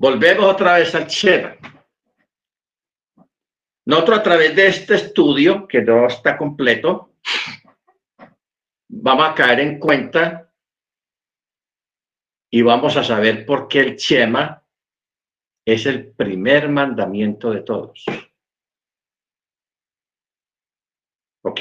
[0.00, 1.06] Volvemos otra vez al.
[3.86, 7.14] Nosotros a través de este estudio, que no está completo,
[8.88, 10.52] vamos a caer en cuenta
[12.52, 14.64] y vamos a saber por qué el Shema
[15.64, 18.04] es el primer mandamiento de todos.
[21.42, 21.60] ¿Ok?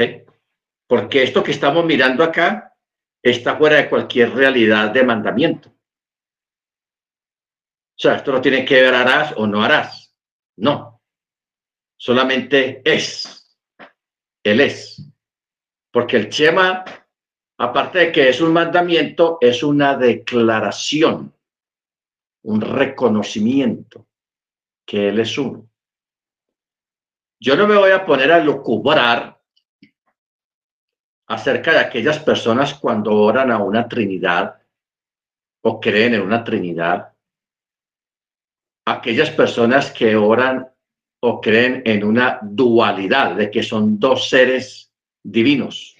[0.88, 2.75] Porque esto que estamos mirando acá
[3.21, 5.69] está fuera de cualquier realidad de mandamiento.
[5.69, 10.15] O sea, esto no tiene que ver harás o no harás.
[10.58, 10.98] No.
[11.99, 13.59] Solamente es.
[14.41, 15.05] Él es.
[15.91, 16.85] Porque el Chema,
[17.57, 21.35] aparte de que es un mandamiento, es una declaración,
[22.43, 24.07] un reconocimiento
[24.85, 25.69] que Él es uno.
[27.38, 29.38] Yo no me voy a poner a lucubrar
[31.27, 34.62] acerca de aquellas personas cuando oran a una Trinidad
[35.62, 37.13] o creen en una Trinidad
[38.85, 40.67] aquellas personas que oran
[41.21, 44.91] o creen en una dualidad, de que son dos seres
[45.23, 45.95] divinos.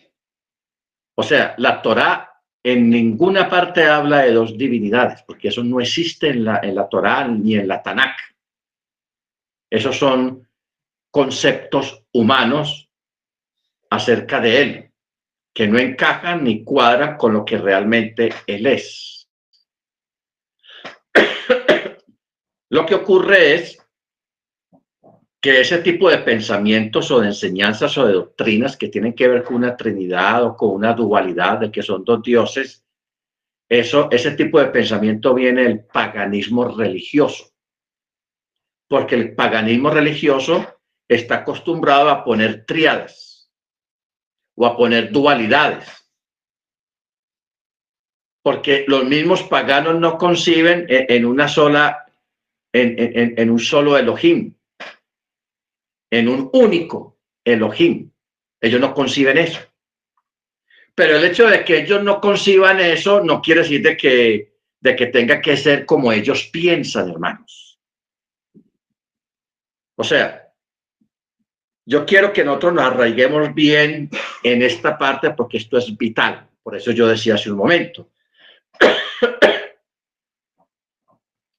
[1.15, 2.29] O sea, la Torá
[2.63, 6.88] en ninguna parte habla de dos divinidades, porque eso no existe en la, en la
[6.88, 8.19] Torá ni en la Tanakh.
[9.69, 10.47] Esos son
[11.12, 12.89] conceptos humanos
[13.89, 14.91] acerca de Él,
[15.53, 19.29] que no encajan ni cuadran con lo que realmente Él es.
[22.71, 23.79] Lo que ocurre es
[25.41, 29.43] que ese tipo de pensamientos o de enseñanzas o de doctrinas que tienen que ver
[29.43, 32.84] con una trinidad o con una dualidad de que son dos dioses,
[33.69, 37.52] eso, ese tipo de pensamiento viene del paganismo religioso.
[38.89, 43.52] Porque el paganismo religioso está acostumbrado a poner triadas
[44.56, 45.88] o a poner dualidades.
[48.43, 52.06] Porque los mismos paganos no conciben en una sola
[52.73, 54.56] en, un solo Elohim,
[56.10, 58.12] en un único Elohim.
[58.62, 59.60] Ellos no conciben eso.
[60.95, 64.95] Pero el hecho de que ellos no conciban eso no quiere decir de que, de
[64.95, 67.80] que tenga que ser como ellos piensan, hermanos.
[69.95, 70.50] O sea,
[71.86, 74.10] yo quiero que nosotros nos arraiguemos bien
[74.43, 76.48] en esta parte porque esto es vital.
[76.62, 78.10] Por eso yo decía hace un momento.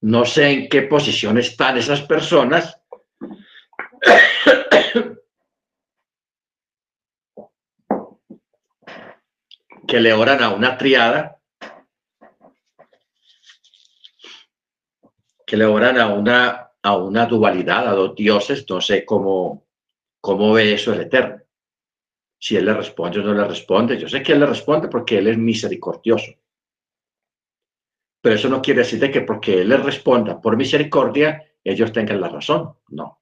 [0.02, 2.79] No sé en qué posición están esas personas.
[9.86, 11.40] Que le oran a una triada,
[15.46, 19.66] que le oran a una, a una dualidad, a dos dioses, no sé cómo,
[20.20, 21.42] cómo ve eso el Eterno.
[22.38, 25.18] Si él le responde o no le responde, yo sé que él le responde porque
[25.18, 26.32] él es misericordioso.
[28.20, 32.28] Pero eso no quiere decir que porque Él les responda por misericordia, ellos tengan la
[32.28, 32.74] razón.
[32.88, 33.19] No.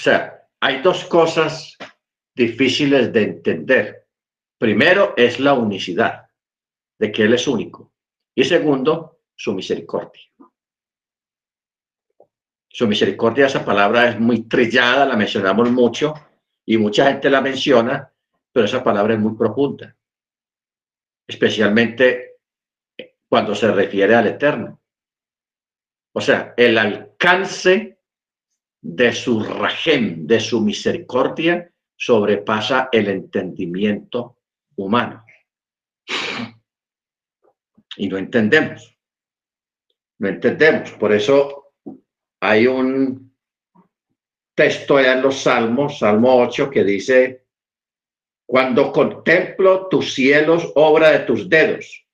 [0.00, 1.76] O sea, hay dos cosas
[2.34, 4.08] difíciles de entender.
[4.56, 6.26] Primero es la unicidad,
[6.98, 7.92] de que Él es único.
[8.34, 10.22] Y segundo, su misericordia.
[12.66, 16.14] Su misericordia, esa palabra es muy trillada, la mencionamos mucho
[16.64, 18.10] y mucha gente la menciona,
[18.50, 19.94] pero esa palabra es muy profunda.
[21.28, 22.38] Especialmente
[23.28, 24.80] cuando se refiere al Eterno.
[26.14, 27.99] O sea, el alcance
[28.80, 34.38] de su rajem, de su misericordia, sobrepasa el entendimiento
[34.76, 35.24] humano.
[37.96, 38.96] Y no entendemos.
[40.18, 40.92] No entendemos.
[40.92, 41.74] Por eso
[42.40, 43.34] hay un
[44.54, 47.46] texto en los Salmos, Salmo 8, que dice,
[48.46, 52.06] cuando contemplo tus cielos, obra de tus dedos,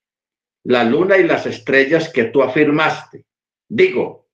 [0.65, 3.25] la luna y las estrellas que tú afirmaste.
[3.69, 4.26] Digo,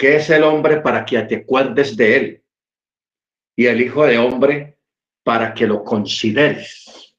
[0.00, 2.44] ¿qué es el hombre para que te acuerdes de él?
[3.54, 4.78] Y el hijo de hombre
[5.22, 7.14] para que lo consideres.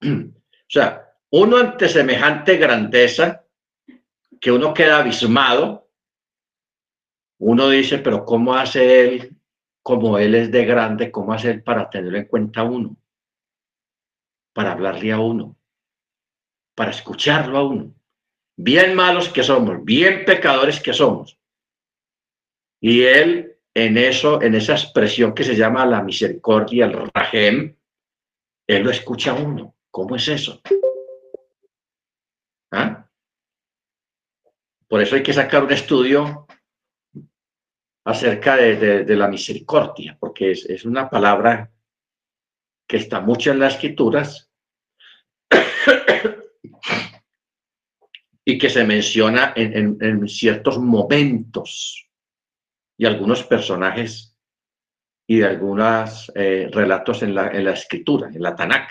[0.68, 3.44] O sea, uno ante semejante grandeza,
[4.40, 5.88] que uno queda abismado,
[7.38, 9.36] uno dice, pero ¿cómo hace él,
[9.84, 12.96] como él es de grande, cómo hace él para tenerlo en cuenta uno?
[14.52, 15.56] Para hablarle a uno,
[16.74, 17.95] para escucharlo a uno.
[18.56, 21.38] Bien malos que somos, bien pecadores que somos.
[22.80, 27.76] Y él en eso, en esa expresión que se llama la misericordia, el rajem,
[28.66, 29.74] él lo escucha a uno.
[29.90, 30.62] ¿Cómo es eso?
[32.72, 33.06] ¿Ah?
[34.88, 36.46] Por eso hay que sacar un estudio
[38.06, 41.70] acerca de, la misericordia, porque es, una palabra
[42.88, 44.50] que está mucho en las escrituras
[48.46, 52.06] y que se menciona en ciertos momentos
[52.96, 54.36] y algunos personajes
[55.26, 58.90] y de algunos eh, relatos en la, escritura, en la Tanakh.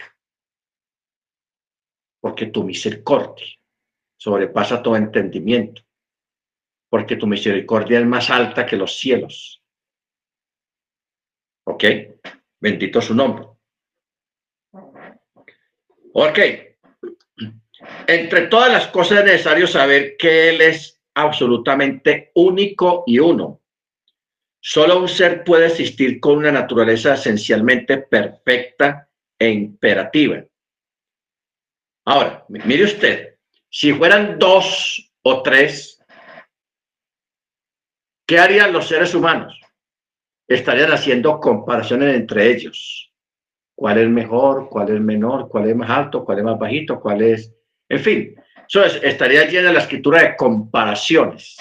[2.20, 3.46] Porque tu misericordia
[4.18, 5.82] sobrepasa todo entendimiento.
[6.90, 9.64] Porque tu misericordia es más alta que los cielos.
[11.66, 11.84] ¿Ok?
[12.60, 13.48] Bendito su nombre.
[16.14, 16.40] Ok.
[18.08, 23.62] Entre todas las cosas es necesario saber que Él es absolutamente único y uno
[24.68, 30.44] Solo un ser puede existir con una naturaleza esencialmente perfecta e imperativa.
[32.04, 33.36] Ahora, mire usted,
[33.70, 36.04] si fueran dos o tres,
[38.26, 39.56] ¿qué harían los seres humanos?
[40.48, 43.14] Estarían haciendo comparaciones entre ellos.
[43.76, 44.68] ¿Cuál es mejor?
[44.68, 45.48] ¿Cuál es menor?
[45.48, 46.26] ¿Cuál es más alto?
[46.26, 47.00] ¿Cuál es más bajito?
[47.00, 47.54] ¿Cuál es...?
[47.96, 48.36] En fin,
[48.68, 51.56] eso estaría llena la escritura de comparaciones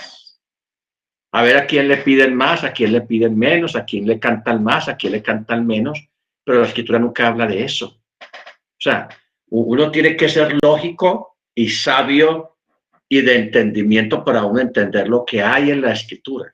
[1.33, 4.19] a ver a quién le piden más, a quién le piden menos, a quién le
[4.19, 6.09] cantan más, a quién le cantan menos,
[6.43, 8.01] pero la escritura nunca habla de eso.
[8.21, 9.09] O sea,
[9.51, 12.57] uno tiene que ser lógico y sabio
[13.09, 16.53] y de entendimiento para uno entender lo que hay en la escritura.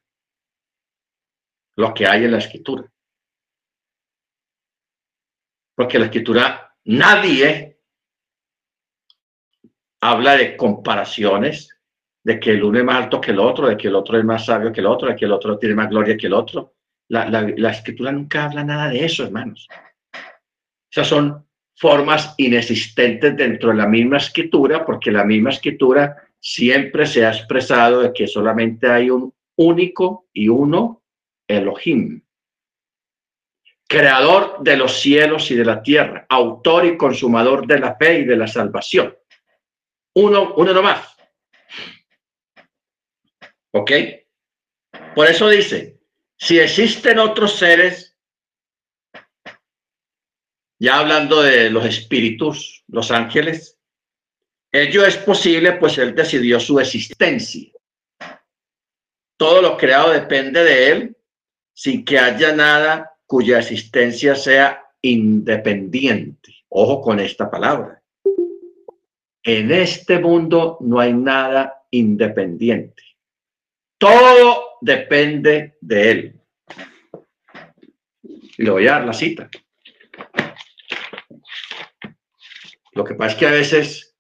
[1.77, 2.85] Lo que hay en la escritura.
[5.75, 7.70] Porque la escritura, nadie
[10.01, 11.69] habla de comparaciones,
[12.23, 14.25] de que el uno es más alto que el otro, de que el otro es
[14.25, 16.75] más sabio que el otro, de que el otro tiene más gloria que el otro.
[17.09, 19.67] La, la, escritura nunca habla nada de eso, hermanos.
[20.91, 27.25] Esas son formas inexistentes dentro de la misma escritura, porque la misma escritura siempre se
[27.25, 31.03] ha expresado de que solamente hay un único y uno
[31.49, 32.23] Elohim,
[33.89, 38.25] creador de los cielos y de la tierra, autor y consumador de la fe y
[38.25, 39.15] de la salvación.
[40.15, 41.17] Uno, uno nomás.
[43.73, 43.91] ¿Ok?
[45.15, 45.99] Por eso dice,
[46.37, 48.17] si existen otros seres,
[50.79, 53.79] ya hablando de los espíritus, los ángeles,
[54.73, 57.71] ello es posible, pues él decidió su existencia.
[59.37, 61.17] Todo lo creado depende de él,
[61.73, 66.55] sin que haya nada cuya existencia sea independiente.
[66.69, 68.00] Ojo con esta palabra.
[69.43, 73.03] En este mundo no hay nada independiente.
[73.99, 76.41] Todo depende de él.
[78.23, 79.51] Y le voy a dar la cita.
[82.93, 84.17] Lo que pasa es que a veces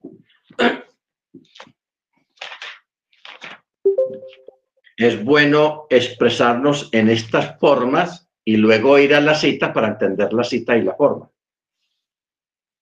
[4.96, 10.44] es bueno expresarnos en estas formas y luego ir a la cita para entender la
[10.44, 11.28] cita y la forma.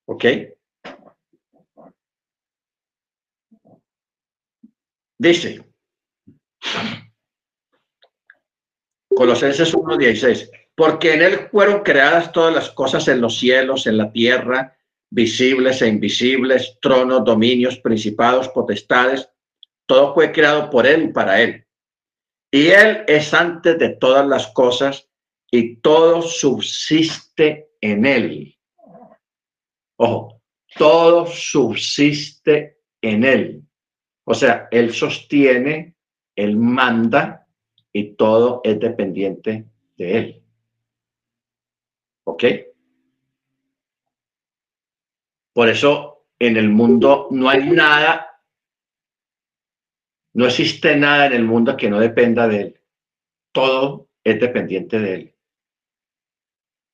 [0.07, 0.25] ¿Ok?
[5.19, 5.65] Dice,
[9.19, 10.51] Colosenses 1.16.
[10.77, 14.77] Porque en él fueron creadas todas las cosas en los cielos, en la tierra,
[15.11, 19.29] visibles e invisibles, tronos, dominios, principados, potestades.
[19.87, 21.67] Todo fue creado por él y para él.
[22.53, 25.09] Y él es antes de todas las cosas
[25.51, 28.57] y todo subsiste en él.
[29.97, 30.41] Ojo,
[30.77, 33.68] todo subsiste en él.
[34.31, 35.95] O sea, él sostiene
[36.39, 37.49] él manda
[37.93, 39.67] y todo es dependiente
[39.97, 40.43] de Él.
[42.23, 42.45] ¿Ok?
[45.53, 48.41] Por eso en el mundo no hay nada,
[50.35, 52.81] no existe nada en el mundo que no dependa de Él.
[53.51, 55.35] Todo es dependiente de Él.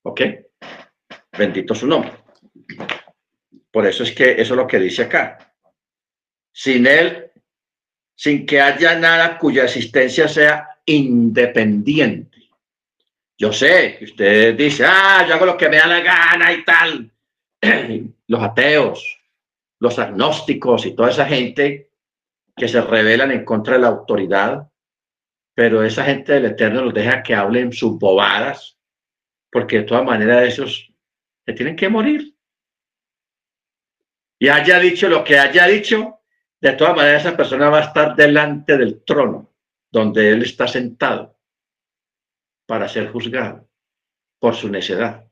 [0.05, 0.21] ¿Ok?
[1.37, 2.13] Bendito su nombre.
[3.71, 5.54] Por eso es que eso es lo que dice acá.
[6.57, 7.33] Sin él,
[8.15, 12.39] sin que haya nada cuya existencia sea independiente.
[13.37, 16.65] Yo sé que usted dice, ah, yo hago lo que me da la gana y
[16.65, 17.11] tal.
[18.29, 19.21] Los ateos,
[19.81, 21.91] los agnósticos y toda esa gente
[22.57, 24.71] que se rebelan en contra de la autoridad,
[25.55, 28.79] pero esa gente del Eterno los deja que hablen sus bobadas,
[29.51, 30.91] porque de todas maneras esos
[31.45, 32.35] se tienen que morir.
[34.39, 36.21] Y haya dicho lo que haya dicho,
[36.65, 39.53] de todas maneras esa persona va a estar delante del trono
[39.93, 41.37] donde él está sentado
[42.67, 43.69] para ser juzgado
[44.39, 45.27] por su necedad.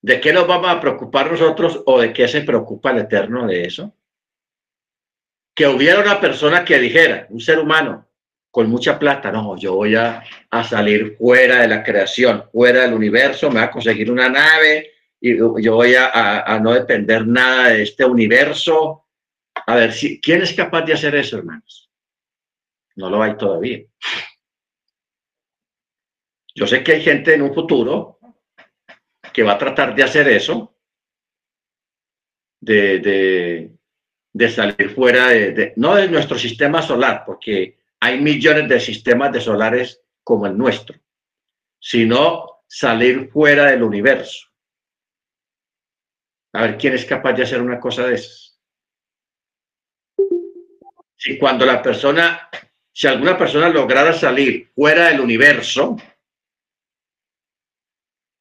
[0.00, 3.64] ¿De qué nos vamos a preocupar nosotros o de qué se preocupa el Eterno de
[3.64, 3.94] eso?
[5.54, 8.08] Que hubiera una persona que dijera, un ser humano
[8.50, 10.24] con mucha plata, no, yo voy a,
[10.66, 14.93] salir fuera de la creación, fuera del universo, me voy a conseguir una nave
[15.26, 19.06] y yo voy a, no depender nada de este universo.
[19.66, 21.90] A ver, si, ¿quién es capaz de hacer eso, hermanos?
[22.96, 23.80] No lo hay todavía.
[26.54, 28.18] Yo sé que hay gente en un futuro
[29.32, 30.76] que va a tratar de hacer eso,
[32.60, 33.70] de,
[34.30, 39.40] de, salir fuera de, no de nuestro sistema solar, porque hay millones de sistemas de
[39.40, 41.00] solares como el nuestro,
[41.80, 44.53] sino salir fuera del universo.
[46.54, 48.60] A ver quién es capaz de hacer una cosa de esas.
[51.16, 52.48] Si cuando la persona,
[52.92, 55.96] si alguna persona lograra salir fuera del universo,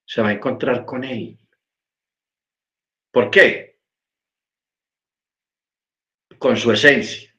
[0.05, 1.39] se va a encontrar con él.
[3.11, 3.79] ¿Por qué?
[6.37, 7.35] Con su esencia.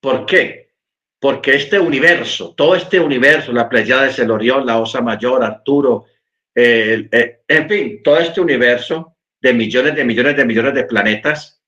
[0.00, 0.76] ¿Por qué?
[1.20, 6.06] Porque este universo, todo este universo, la Pleiades, el Orión, la Osa Mayor, Arturo,
[6.54, 9.13] eh, en fin, todo este universo
[9.44, 11.62] de millones de millones de millones de planetas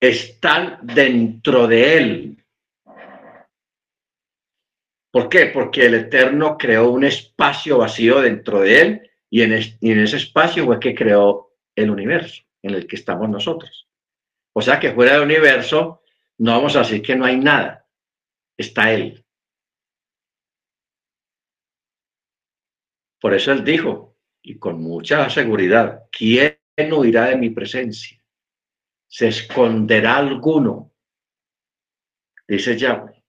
[0.00, 2.44] están dentro de él.
[5.12, 5.46] ¿Por qué?
[5.46, 10.80] Porque el Eterno creó un espacio vacío dentro de él y en, ese espacio fue
[10.80, 13.88] que creó el universo en el que estamos nosotros.
[14.52, 16.02] O sea que fuera del universo
[16.38, 17.86] no vamos a decir que no hay nada,
[18.56, 19.24] está él.
[23.20, 24.09] Por eso él dijo,
[24.42, 26.58] y con mucha seguridad, ¿quién
[26.92, 28.22] huirá de mi presencia?
[29.06, 30.92] ¿Se esconderá alguno?
[32.46, 33.22] Dice Yahweh.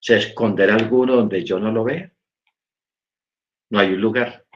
[0.00, 2.12] ¿Se esconderá alguno donde yo no lo vea?
[3.70, 4.46] No hay un lugar.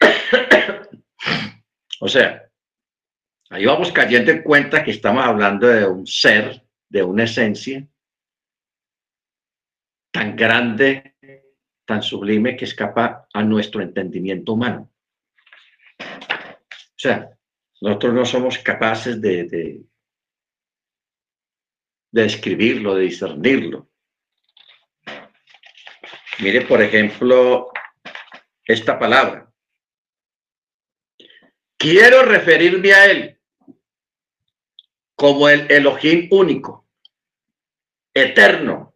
[2.00, 2.50] o sea,
[3.50, 7.86] ahí vamos cayendo en cuenta que estamos hablando de un ser, de una esencia
[10.10, 11.09] tan grande,
[11.90, 14.92] tan sublime que escapa a nuestro entendimiento humano.
[15.98, 17.36] O sea,
[17.80, 19.82] nosotros no somos capaces de,
[22.12, 23.88] de escribirlo, de discernirlo.
[26.38, 27.72] Mire, por ejemplo,
[28.64, 29.52] esta palabra.
[31.76, 33.40] Quiero referirme a él
[35.16, 36.86] como el Elohim único,
[38.14, 38.89] eterno,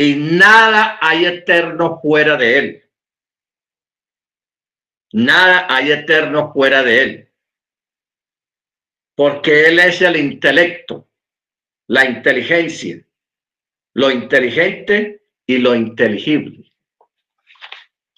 [0.00, 2.90] y nada hay eterno fuera de él.
[5.12, 7.32] Nada hay eterno fuera de él.
[9.16, 11.08] Porque él es el intelecto,
[11.88, 13.04] la inteligencia,
[13.94, 16.70] lo inteligente y lo inteligible.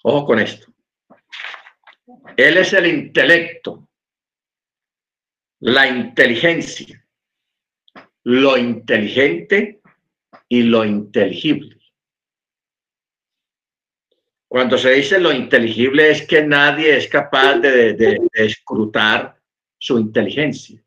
[0.03, 0.71] Ojo con esto.
[2.37, 3.89] Él es el intelecto,
[5.61, 7.03] la inteligencia,
[8.23, 9.80] lo inteligente
[10.51, 11.77] y lo inteligible.
[14.49, 19.39] Cuando se dice lo inteligible es que nadie es capaz de, escrutar
[19.77, 20.83] su inteligencia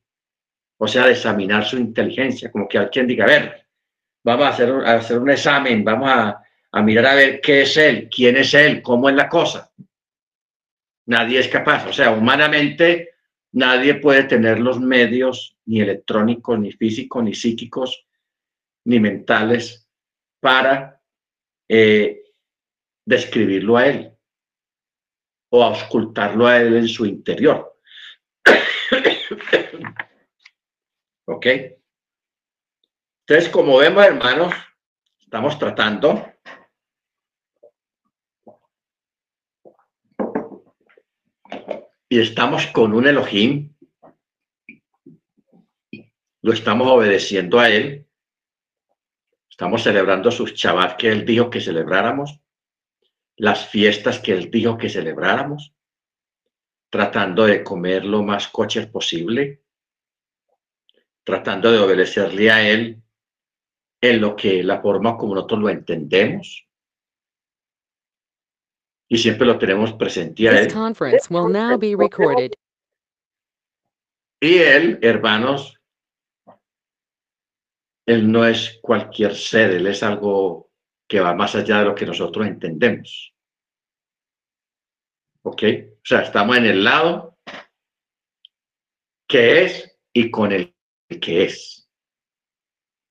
[0.77, 3.67] o sea, de examinar su inteligencia, como que alguien diga, a ver,
[4.23, 6.43] vamos a hacer, a hacer un examen, vamos a,
[6.73, 9.73] a mirar a ver qué es él, quién es él, cómo es la cosa.
[11.07, 13.15] Nadie es capaz, o sea, humanamente
[13.53, 18.05] nadie puede tener los medios ni electrónicos, ni físicos, ni psíquicos,
[18.85, 19.89] ni mentales
[20.41, 21.01] para
[21.69, 22.23] eh,
[23.07, 24.11] describirlo a él
[25.51, 27.79] o auscultarlo a él en su interior.
[31.27, 31.47] ¿Ok?
[33.27, 34.53] Entonces, como vemos, hermanos,
[35.21, 36.31] estamos tratando
[42.09, 43.75] y estamos con un Elohim,
[46.43, 48.04] lo estamos obedeciendo a él,
[49.55, 52.41] estamos celebrando sus Shabbat que él dijo que celebráramos,
[53.37, 55.73] las fiestas que él dijo que celebráramos,
[56.91, 59.63] tratando de comer lo más coches posible,
[61.23, 63.01] tratando de obedecerle a él
[64.01, 66.67] en lo que la forma como nosotros lo entendemos.
[69.09, 70.67] Y siempre lo tenemos presente a él.
[74.41, 75.74] Y él, hermanos,
[78.07, 80.71] él no es cualquier ser, él es algo
[81.09, 83.35] que va más allá de lo que nosotros entendemos.
[85.43, 85.63] ¿Ok?
[85.63, 87.39] O sea, estamos en el lado
[89.29, 90.75] que es y con el
[91.21, 91.89] que es.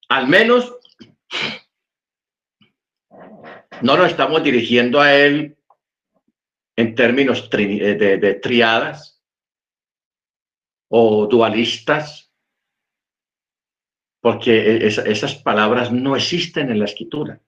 [0.10, 0.78] Al menos
[3.82, 5.58] no nos estamos dirigiendo a él
[6.76, 9.24] en términos de, de triadas
[10.90, 12.23] o dualistas,
[14.24, 17.42] porque esas palabras no existen en la escritura.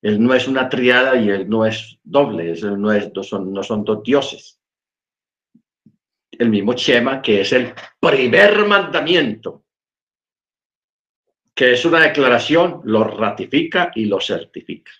[0.00, 3.82] Él no es una triada y él no es doble, no, es, son, no son
[3.82, 4.60] dos dioses.
[6.30, 9.64] El mismo Chema, que es el primer mandamiento,
[11.52, 14.92] que es una declaración, lo ratifica y lo certifica.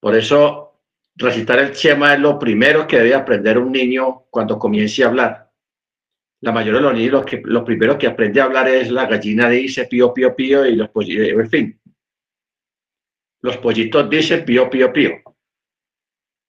[0.00, 0.80] Por eso,
[1.14, 5.43] recitar el Chema es lo primero que debe aprender un niño cuando comience a hablar
[6.44, 9.06] la mayoría de los niños lo, que, lo primero que aprende a hablar es la
[9.06, 11.80] gallina dice pío, pío, pío, y los pollitos, en fin.
[13.40, 15.22] Los pollitos dicen pío, pío, pío.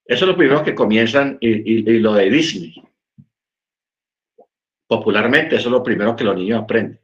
[0.06, 2.76] Eso es lo primero que comienzan y, lo de Disney.
[4.86, 7.00] Popularmente, eso es lo primero que los niños aprenden.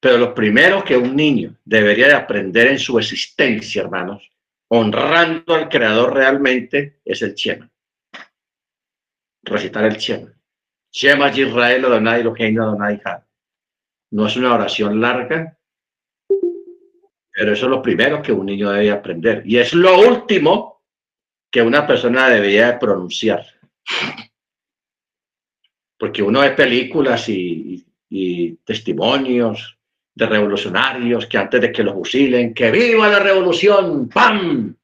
[0.00, 4.30] Pero lo primero que un niño debería de aprender en su existencia, hermanos,
[4.68, 7.68] honrando al creador realmente, es el Chema.
[9.42, 10.35] Recitar el Chema.
[10.96, 13.00] Shema Israel Adonai Adonai
[14.12, 15.54] No es una oración larga,
[17.30, 19.42] pero eso es lo primero que un niño debe aprender.
[19.44, 20.84] Y es lo último
[21.50, 23.44] que una persona debería pronunciar.
[25.98, 27.84] Porque uno ve películas y,
[28.64, 29.78] testimonios
[30.14, 34.74] de revolucionarios que antes de que los fusilen, que viva la revolución, ¡pam!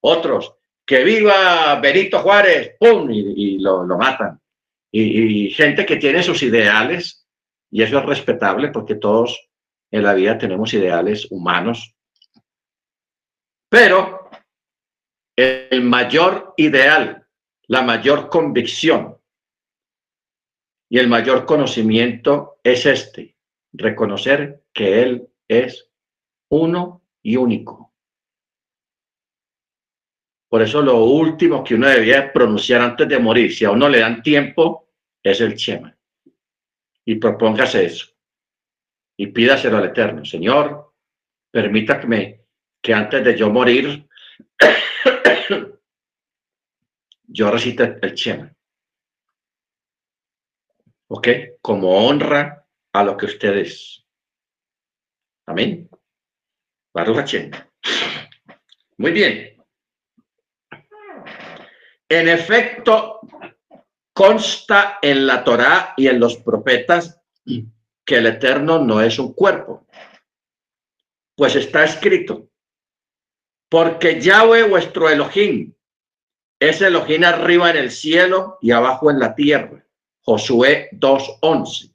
[0.00, 3.08] Otros, que viva Benito Juárez, ¡pum!
[3.10, 4.38] y, lo matan
[4.96, 7.26] y, gente que tiene sus ideales,
[7.70, 9.50] y eso es respetable porque todos
[9.90, 11.94] en la vida tenemos ideales humanos,
[13.68, 14.30] pero
[15.36, 17.26] el mayor ideal,
[17.66, 19.18] la mayor convicción
[20.88, 23.36] y el mayor conocimiento es este,
[23.72, 25.90] reconocer que Él es
[26.50, 27.92] uno y único.
[30.48, 33.98] Por eso lo último que uno debía pronunciar antes de morir, si a uno le
[33.98, 34.83] dan tiempo,
[35.24, 35.96] es el Chema.
[37.04, 38.14] Y propóngase eso.
[39.16, 40.24] Y pídaselo al Eterno.
[40.24, 40.94] Señor,
[41.50, 42.42] permítame
[42.80, 44.08] que antes de yo morir,
[47.26, 48.54] yo recite el Chema.
[51.08, 51.28] ¿Ok?
[51.60, 54.04] Como honra a lo que ustedes.
[55.46, 55.88] Amén.
[56.92, 57.34] Baruch
[58.98, 59.62] Muy bien.
[62.08, 63.20] En efecto,
[64.14, 69.86] consta en la Torá y en los profetas que el Eterno no es un cuerpo.
[71.36, 72.48] Pues está escrito,
[73.68, 75.74] porque Yahweh vuestro Elohim
[76.60, 79.84] es Elohim arriba en el cielo y abajo en la tierra.
[80.22, 81.94] Josué 2.11.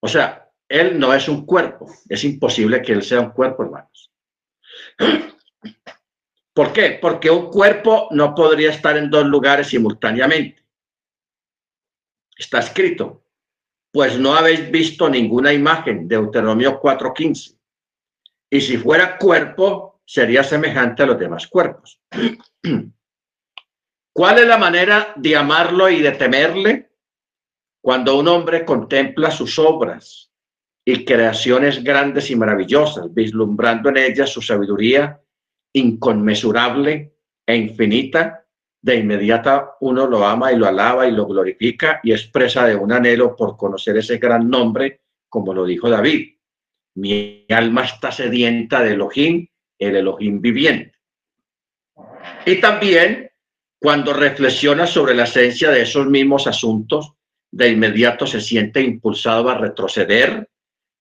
[0.00, 1.90] O sea, él no es un cuerpo.
[2.08, 4.12] Es imposible que él sea un cuerpo, hermanos.
[6.56, 6.98] ¿Por qué?
[6.98, 10.64] Porque un cuerpo no podría estar en dos lugares simultáneamente.
[12.34, 13.24] Está escrito,
[13.92, 17.58] pues no habéis visto ninguna imagen, Deuteronomio 4.15.
[18.48, 22.00] Y si fuera cuerpo, sería semejante a los demás cuerpos.
[24.14, 26.90] ¿Cuál es la manera de amarlo y de temerle?
[27.82, 30.32] Cuando un hombre contempla sus obras
[30.86, 35.20] y creaciones grandes y maravillosas, vislumbrando en ellas su sabiduría
[35.76, 37.12] inconmensurable
[37.46, 38.44] e infinita,
[38.80, 42.92] de inmediata uno lo ama y lo alaba y lo glorifica y expresa de un
[42.92, 46.34] anhelo por conocer ese gran nombre, como lo dijo David.
[46.94, 49.46] Mi alma está sedienta de Elohim,
[49.78, 50.94] el Elohim viviente.
[52.46, 53.30] Y también
[53.78, 57.12] cuando reflexiona sobre la esencia de esos mismos asuntos,
[57.50, 60.48] de inmediato se siente impulsado a retroceder,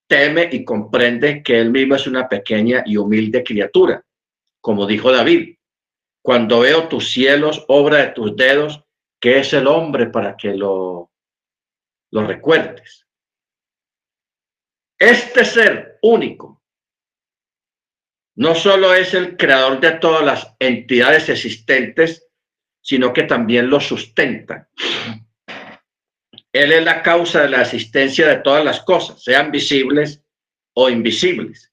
[0.08, 4.05] teme y comprende que él mismo es una pequeña y humilde criatura
[4.66, 5.60] como dijo David,
[6.24, 8.84] cuando veo tus cielos, obra de tus dedos,
[9.22, 11.12] que es el hombre para que lo,
[12.10, 13.06] lo recuerdes.
[14.98, 16.64] Este ser único.
[18.38, 22.28] No solo es el creador de todas las entidades existentes,
[22.82, 24.68] sino que también lo sustenta.
[26.52, 30.24] Él es la causa de la existencia de todas las cosas, sean visibles
[30.74, 31.72] o invisibles.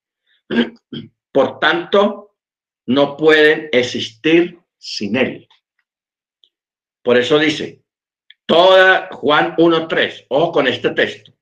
[1.32, 2.31] Por tanto,
[2.86, 5.48] no pueden existir sin Él.
[7.02, 7.82] Por eso dice,
[8.46, 11.32] toda Juan 1.3, ojo con este texto,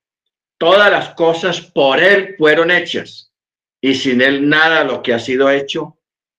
[0.58, 3.32] todas las cosas por Él fueron hechas
[3.80, 5.98] y sin Él nada lo que ha sido hecho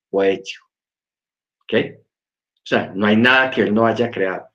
[0.10, 0.62] fue hecho.
[1.64, 1.74] ¿Ok?
[2.58, 4.49] O sea, no hay nada que Él no haya creado.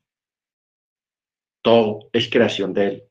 [1.63, 3.06] Todo es creación de Él.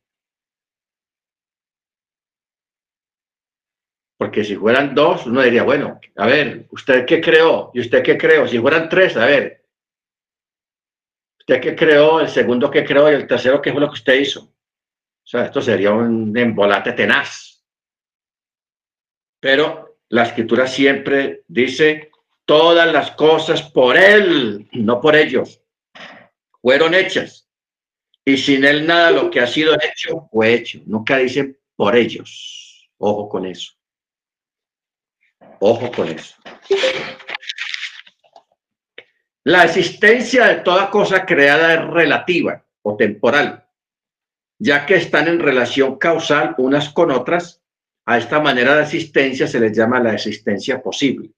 [4.17, 7.71] Porque si fueran dos, uno diría, bueno, a ver, ¿usted qué creó?
[7.73, 8.47] ¿Y usted qué creó?
[8.47, 9.65] Si fueran tres, a ver,
[11.39, 12.21] ¿usted qué creó?
[12.21, 14.41] El segundo que creó y el tercero, ¿qué fue lo que usted hizo?
[14.41, 17.63] O sea, esto sería un embolate tenaz.
[19.41, 22.11] Pero la escritura siempre dice,
[22.45, 25.61] todas las cosas por Él, no por ellos,
[26.61, 27.49] fueron hechas.
[28.23, 30.79] Y sin Él nada lo que ha sido hecho fue hecho.
[30.85, 32.89] Nunca dice por ellos.
[32.97, 33.73] Ojo con eso.
[35.67, 36.35] Ojo con eso.
[39.43, 43.67] La existencia de toda cosa creada es relativa o temporal,
[44.59, 47.63] ya que están en relación causal unas con otras.
[48.05, 51.31] A esta manera de existencia se les llama la existencia posible.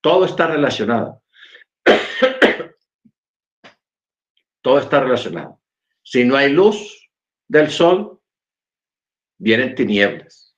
[0.00, 1.22] Todo está relacionado.
[4.60, 5.60] Todo está relacionado.
[6.02, 7.08] Si no hay luz
[7.46, 8.20] del sol,
[9.38, 10.56] vienen tinieblas.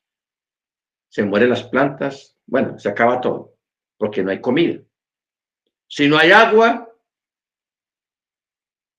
[1.10, 3.56] Se mueren las plantas, bueno, se acaba todo,
[3.96, 4.80] porque no hay comida.
[5.88, 6.90] Si no hay agua,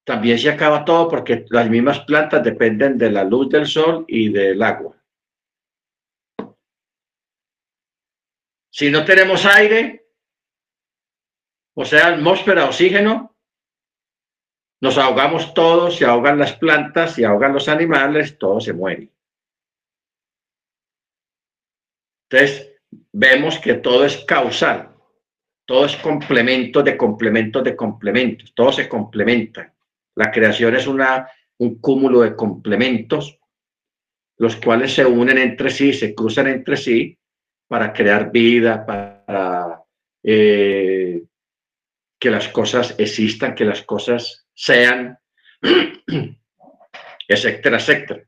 [0.06, 4.32] también se acaba todo porque las mismas plantas dependen de la luz del sol y
[4.32, 4.96] del agua.
[8.72, 10.10] Si no tenemos aire,
[11.76, 13.36] o sea, atmósfera, oxígeno,
[14.82, 19.12] nos ahogamos todos, se ahogan las plantas, se ahogan los animales, todo se muere.
[22.30, 22.75] Entonces,
[23.12, 24.96] vemos que todo es causal,
[25.66, 29.74] todo es complemento de complementos de complementos, todo se complementa.
[30.16, 31.28] La creación es una,
[31.58, 33.40] un cúmulo de complementos,
[34.38, 37.18] los cuales se unen entre sí, se cruzan entre sí
[37.68, 39.84] para crear vida, para
[40.24, 41.24] eh,
[42.20, 45.18] que las cosas existan, que las cosas sean,
[47.28, 48.24] etcétera, etcétera.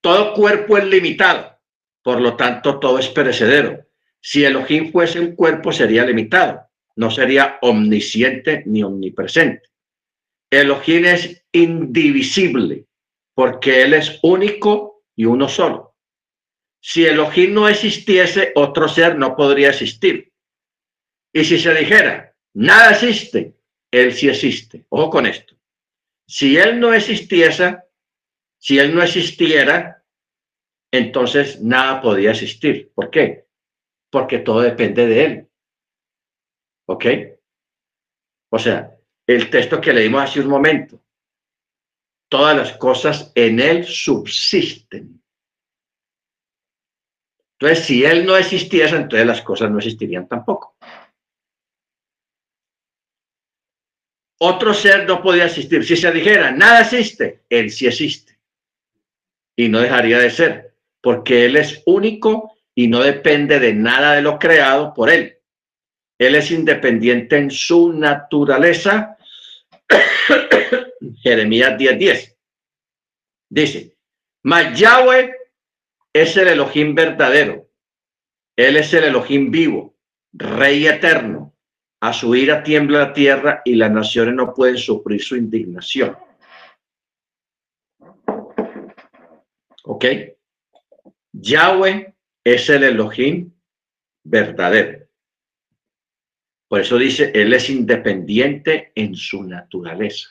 [0.00, 1.58] Todo cuerpo es limitado,
[2.02, 3.84] por lo tanto todo es perecedero.
[4.26, 6.66] Si Elohim fuese un cuerpo, sería limitado,
[6.96, 9.68] no sería omnisciente ni omnipresente.
[10.50, 12.86] Elohim es indivisible
[13.34, 15.94] porque Él es único y uno solo.
[16.80, 20.32] Si Elohim no existiese, otro ser no podría existir.
[21.30, 23.58] Y si se dijera, nada existe,
[23.90, 24.86] Él sí existe.
[24.88, 25.54] Ojo con esto.
[26.26, 27.76] Si Él no existiese,
[28.56, 30.02] si Él no existiera,
[30.90, 32.90] entonces nada podría existir.
[32.94, 33.44] ¿Por qué?
[34.14, 35.50] Porque todo depende de Él.
[36.86, 37.04] ¿Ok?
[38.52, 38.96] O sea,
[39.26, 41.02] el texto que leímos hace un momento,
[42.30, 45.20] todas las cosas en Él subsisten.
[47.58, 50.76] Entonces, si Él no existiese, entonces las cosas no existirían tampoco.
[54.38, 55.84] Otro ser no podía existir.
[55.84, 58.38] Si se dijera, nada existe, Él sí existe.
[59.56, 64.22] Y no dejaría de ser, porque Él es único y no depende de nada de
[64.22, 65.38] lo creado por él.
[66.18, 69.16] Él es independiente en su naturaleza.
[71.22, 72.36] Jeremías 10:10.
[73.48, 73.96] Dice,
[74.42, 75.34] mas Yahweh
[76.12, 77.68] es el Elohim verdadero.
[78.56, 79.96] Él es el Elohim vivo,
[80.32, 81.52] Rey eterno.
[82.00, 86.16] A su ira tiembla la tierra y las naciones no pueden sufrir su indignación.
[89.84, 90.04] ¿Ok?
[91.32, 92.13] Yahweh
[92.44, 93.52] es el Elohim
[94.22, 95.08] verdadero.
[96.68, 100.28] Por eso dice, Él es independiente en su naturaleza.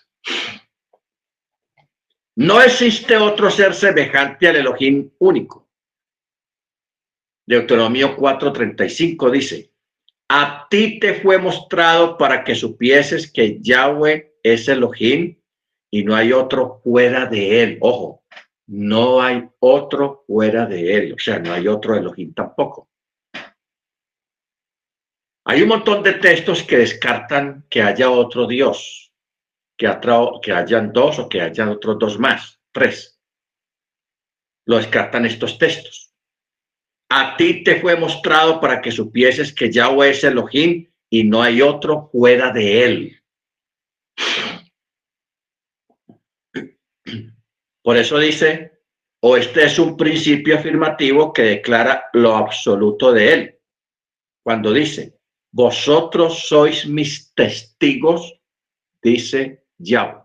[2.35, 5.69] No existe otro ser semejante al Elohim único.
[7.45, 9.73] Deuteronomio 4:35 dice,
[10.29, 15.39] a ti te fue mostrado para que supieses que Yahweh es Elohim
[15.91, 17.77] y no hay otro fuera de él.
[17.81, 18.22] Ojo,
[18.67, 22.89] no hay otro fuera de él, o sea, no hay otro Elohim tampoco.
[25.45, 29.13] Hay un montón de textos que descartan que haya otro Dios,
[29.77, 29.87] que,
[30.41, 33.19] que dos o que hayan otros dos más, tres.
[34.65, 36.13] Lo descartan estos textos.
[37.09, 41.61] A ti te fue mostrado para que supieses que Yahweh es Elohim y no hay
[41.61, 43.23] otro fuera de él.
[47.83, 48.79] Por eso dice,
[49.19, 53.59] o este es un principio afirmativo que declara lo absoluto de él.
[54.41, 55.17] Cuando dice,
[55.51, 58.39] vosotros sois mis testigos,
[59.01, 60.23] dice Yahweh.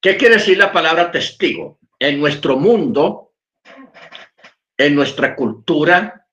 [0.00, 1.78] ¿Qué quiere decir la palabra testigo?
[1.98, 3.32] En nuestro mundo,
[4.76, 6.26] en nuestra cultura,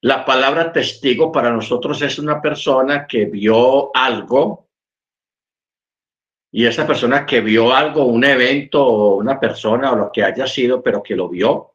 [0.00, 4.65] la palabra testigo para nosotros es una persona que vio algo
[6.50, 10.82] y esa persona que vio algo, un evento una persona o lo que haya sido,
[10.82, 11.74] pero que lo vio,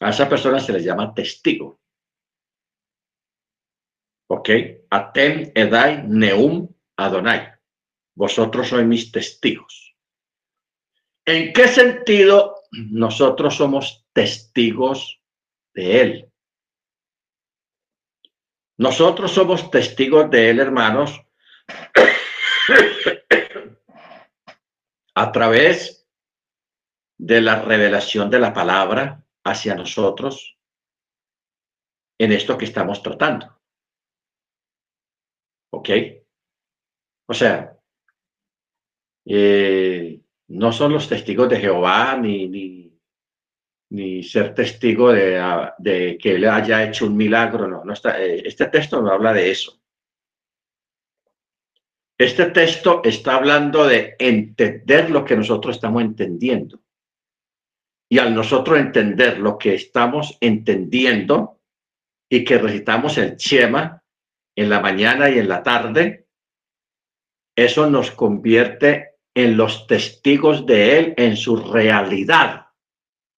[0.00, 1.80] a esa persona se le llama testigo.
[4.30, 4.50] ¿Ok?
[4.90, 7.54] Atem, Edai, Neum, Adonai.
[8.14, 9.96] Vosotros sois mis testigos.
[11.24, 15.20] ¿En qué sentido nosotros somos testigos
[15.74, 16.32] de Él?
[18.76, 21.20] Nosotros somos testigos de Él, hermanos,
[25.18, 26.08] a través
[27.18, 30.56] de la revelación de la palabra hacia nosotros
[32.20, 33.60] en esto que estamos tratando.
[35.72, 35.88] ¿Ok?
[37.28, 37.76] O sea,
[39.26, 42.92] eh, no son los testigos de Jehová ni,
[43.90, 48.68] ni, ser testigo de, que él haya hecho un milagro, no, no está, eh, este
[48.68, 49.77] texto no habla de eso.
[52.18, 56.80] Este texto está hablando de entender lo que nosotros estamos entendiendo.
[58.10, 61.60] Y al nosotros entender lo que estamos entendiendo
[62.28, 64.02] y que recitamos el Chema
[64.56, 66.26] en la mañana y en la tarde,
[67.56, 72.66] eso nos convierte en los testigos de Él, en su realidad,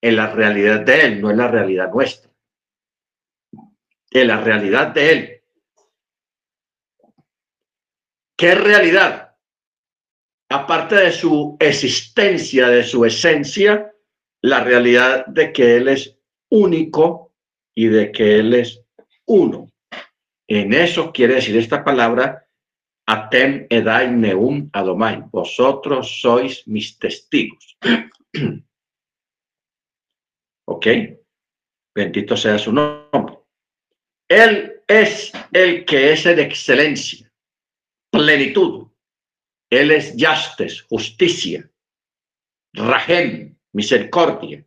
[0.02, 2.30] en la realidad de Él, no en la realidad nuestra,
[4.10, 5.39] en la realidad de Él.
[8.41, 9.36] ¿Qué realidad?
[10.49, 13.93] Aparte de su existencia, de su esencia,
[14.41, 16.16] la realidad de que Él es
[16.49, 17.34] único
[17.74, 18.82] y de que Él es
[19.26, 19.70] uno.
[20.49, 22.49] En eso quiere decir esta palabra
[23.07, 25.22] Atem edai neum adomai.
[25.30, 27.76] Vosotros sois mis testigos.
[30.66, 30.86] ¿Ok?
[31.95, 33.38] Bendito sea su nombre.
[34.30, 37.29] Él es el que es en excelencia,
[38.11, 38.88] plenitud.
[39.70, 41.70] Él es yastes, justicia,
[42.72, 44.64] rajem, misericordia,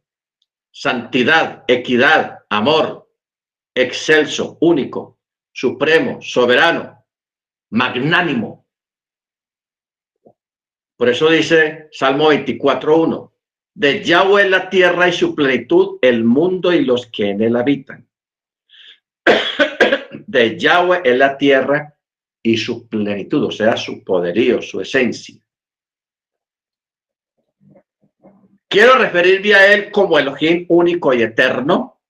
[0.72, 3.12] santidad, equidad, amor,
[3.76, 5.20] excelso, único,
[5.52, 7.06] supremo, soberano,
[7.70, 8.66] magnánimo.
[10.96, 13.32] Por eso dice Salmo 24.1,
[13.76, 18.08] de Yahweh la tierra y su plenitud, el mundo y los que en él habitan.
[20.28, 21.98] de Yahweh es la tierra
[22.44, 25.42] y su plenitud, o sea, su poderío, su esencia.
[28.68, 32.02] Quiero referirme a él como Elohim único y eterno,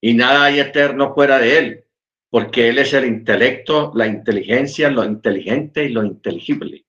[0.00, 1.84] y nada hay eterno fuera de él
[2.30, 6.84] porque Él es el intelecto, la inteligencia, lo inteligente y lo inteligible.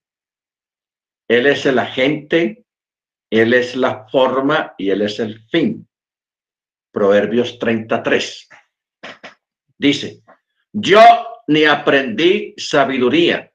[1.28, 2.66] Él es el agente,
[3.30, 5.88] Él es la forma y Él es el fin.
[6.92, 8.50] Proverbios 33.
[9.78, 10.24] Dice,
[10.74, 11.00] yo
[11.50, 13.52] ni aprendí sabiduría,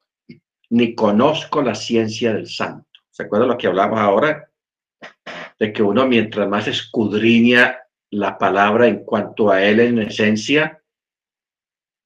[0.71, 2.89] ni conozco la ciencia del santo.
[3.09, 4.51] ¿Se acuerdan lo que hablamos ahora?
[5.61, 7.79] De que uno mientras más escudriña
[8.11, 10.83] la palabra en cuanto a él en esencia,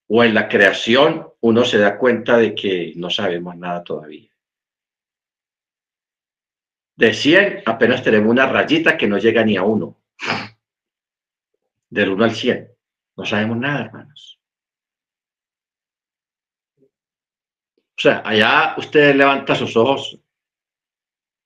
[0.08, 4.30] o en la creación, uno se da cuenta de que no sabemos nada todavía.
[6.96, 9.96] De 100 apenas tenemos una rayita que no llega ni a uno.
[11.88, 12.68] Del 1 al 100.
[13.16, 14.37] No sabemos nada, hermanos.
[17.98, 20.16] O sea, allá usted levanta sus ojos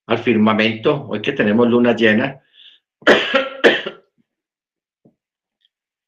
[0.07, 2.43] al firmamento, hoy que tenemos luna llena,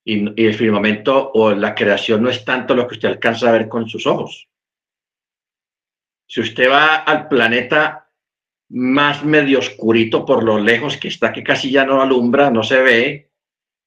[0.05, 3.71] y, el firmamento o la creación no es tanto lo que usted alcanza a ver
[3.71, 4.51] con sus ojos.
[6.29, 8.11] Si usted va al planeta
[8.69, 12.83] más medio oscurito por lo lejos que está, que casi ya no alumbra, no se
[12.83, 13.31] ve,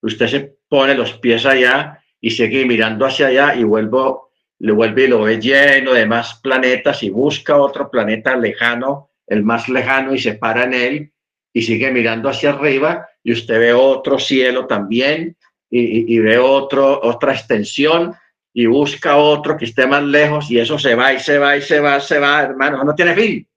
[0.02, 4.27] usted se pone los pies allá y sigue mirando hacia allá y vuelvo,
[4.60, 9.44] le vuelve y lo ve lleno de más planetas y busca otro planeta lejano, el
[9.44, 11.12] más lejano y se para en él
[11.54, 15.36] y sigue mirando hacia arriba y usted ve otro cielo también
[15.70, 18.16] y, ve otro, otra extensión
[18.54, 21.62] y busca otro que esté más lejos y eso se va y se va y
[21.62, 23.48] se va, se va, hermano, no tiene fin.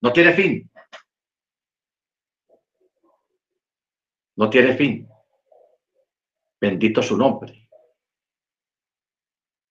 [0.00, 0.72] No tiene fin.
[4.36, 5.08] no tiene fin.
[6.60, 7.61] Bendito su nombre.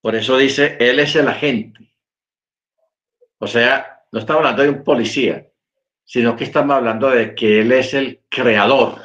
[0.01, 1.95] Por eso dice, Él es el agente.
[3.39, 5.47] O sea, no estamos hablando de un policía,
[6.03, 8.99] sino que estamos hablando de que Él es el creador.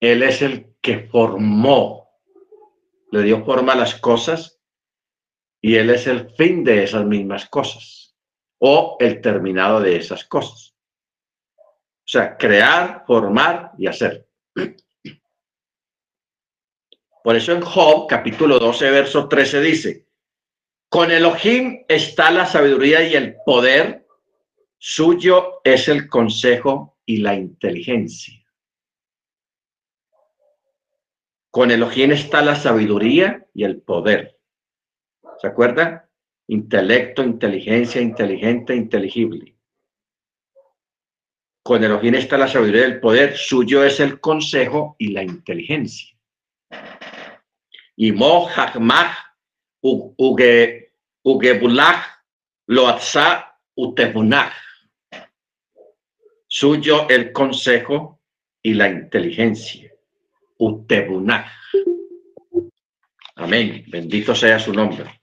[0.00, 2.08] Él es el que formó,
[3.10, 4.60] le dio forma a las cosas
[5.60, 8.16] y Él es el fin de esas mismas cosas
[8.58, 10.76] o el terminado de esas cosas.
[11.56, 14.28] O sea, crear, formar y hacer.
[17.22, 20.06] Por eso en Job, capítulo 12, verso 13 dice,
[20.88, 24.06] con Elohim está la sabiduría y el poder,
[24.78, 28.34] suyo es el consejo y la inteligencia.
[31.50, 34.38] Con Elohim está la sabiduría y el poder.
[35.40, 36.02] ¿Se acuerdan?
[36.46, 39.56] Intelecto, inteligencia, inteligente, inteligible.
[41.62, 46.17] Con Elohim está la sabiduría y el poder, suyo es el consejo y la inteligencia
[47.96, 48.48] y mo
[49.82, 50.92] uge
[51.24, 52.04] ugebulach
[52.66, 54.54] loatza utebunach.
[56.46, 58.20] Suyo el consejo
[58.62, 59.92] y la inteligencia.
[60.58, 61.50] Utebunach.
[63.36, 63.84] Amén.
[63.88, 65.20] Bendito sea su nombre.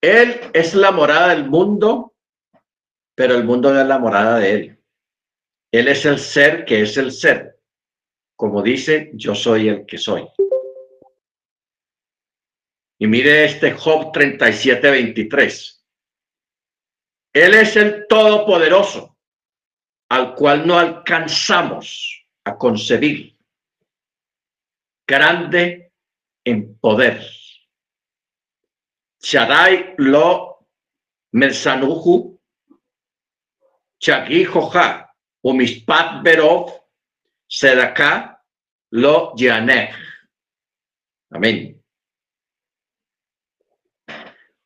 [0.00, 2.14] Él es la morada del mundo,
[3.14, 4.79] pero el mundo no es la morada de él.
[5.72, 7.60] Él es el ser que es el ser
[8.40, 10.26] como dice, yo soy el que soy.
[12.98, 15.86] Y mire este Job 37, 23.
[17.34, 19.18] Él es el Todopoderoso,
[20.08, 23.36] al cual no alcanzamos a concebir.
[25.06, 25.92] Grande
[26.42, 27.22] en poder.
[29.20, 30.66] Shaddai lo
[31.32, 32.40] mersanuhu,
[33.98, 35.09] chagi joja,
[35.42, 36.80] umispat berov,
[37.50, 38.40] Sedaká
[38.92, 39.90] lo yané.
[41.30, 41.82] Amén.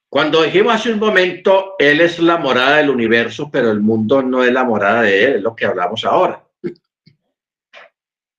[0.08, 4.44] Cuando dijimos hace un momento, Él es la morada del universo, pero el mundo no
[4.44, 6.46] es la morada de Él, es lo que hablamos ahora.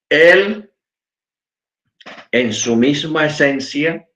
[0.08, 0.72] Él,
[2.32, 4.08] en su misma esencia,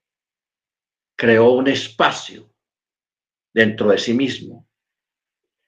[1.17, 2.49] creó un espacio
[3.53, 4.65] dentro de sí mismo.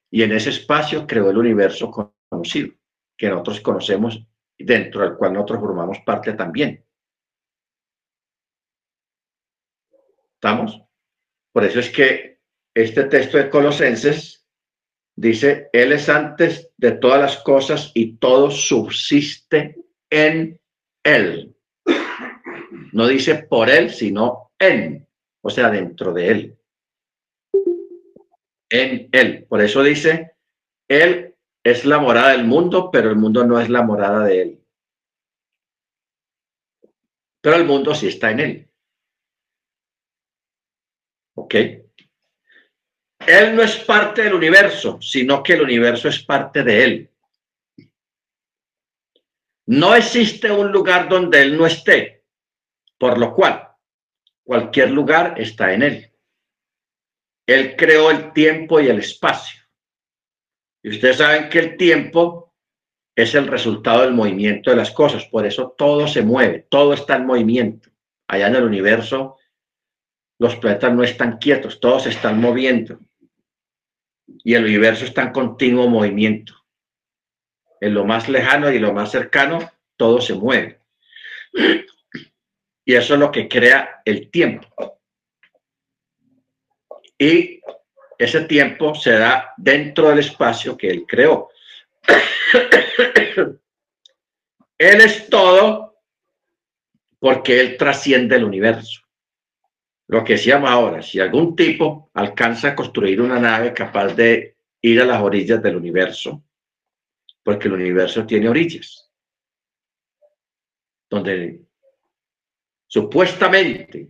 [0.10, 1.92] Y en ese espacio creó el universo
[2.32, 2.74] conocido,
[3.18, 4.26] que nosotros conocemos
[4.58, 6.86] dentro del cual nosotros formamos parte también.
[10.36, 10.82] ¿Estamos?
[11.52, 12.40] Por eso es que
[12.74, 14.48] este texto de Colosenses
[15.16, 19.76] dice, Él es antes de todas las cosas y todo subsiste
[20.10, 20.60] en
[21.04, 21.56] Él.
[22.94, 25.08] No dice por Él, sino en,
[25.42, 26.58] o sea, dentro de Él.
[28.70, 29.46] En Él.
[29.48, 30.32] Por eso dice,
[30.88, 31.31] Él
[31.64, 34.66] es la morada del mundo, pero el mundo no es la morada de él.
[37.42, 38.70] Pero el mundo sí está en él.
[41.36, 41.56] ¿Ok?
[43.28, 47.12] Él no es parte del universo, sino que el universo es parte de él.
[49.68, 52.26] No existe un lugar donde él no esté,
[52.98, 53.70] por lo cual
[54.44, 56.12] cualquier lugar está en él.
[57.48, 59.61] Él creó el tiempo y el espacio.
[60.84, 62.54] Y ustedes saben que el tiempo
[63.16, 67.18] es el resultado del movimiento de las cosas, por eso todo se mueve, todo está
[67.18, 67.90] en movimiento.
[68.28, 69.38] Allá en el universo,
[70.40, 73.00] los planetas no están quietos, todos están moviendo.
[74.44, 76.56] Y el universo está en continuo movimiento.
[77.80, 79.60] En lo más lejano y lo más cercano,
[79.98, 80.80] todo se mueve.
[82.86, 84.68] Y eso es lo que crea el tiempo.
[87.20, 87.62] Y
[88.24, 91.50] ese tiempo se da dentro del espacio que él creó.
[94.78, 95.98] él es todo
[97.18, 99.02] porque él trasciende el universo.
[100.08, 105.02] Lo que decíamos ahora, si algún tipo alcanza a construir una nave capaz de ir
[105.02, 106.44] a las orillas del universo,
[107.44, 109.10] porque el universo tiene orillas,
[111.10, 111.62] donde
[112.86, 114.10] supuestamente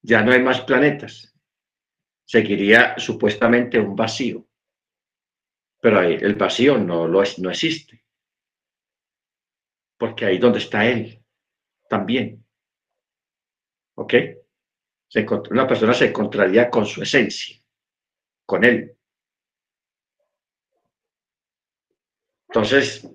[0.00, 1.31] ya no hay más planetas,
[2.32, 4.48] seguiría supuestamente un vacío.
[5.82, 8.02] Pero ahí el vacío no, lo es, no existe.
[9.98, 11.22] Porque ahí donde está Él
[11.90, 12.42] también.
[13.96, 14.14] ¿Ok?
[15.50, 17.62] una persona se encontraría con su esencia,
[18.46, 18.96] con Él.
[22.48, 23.06] Entonces,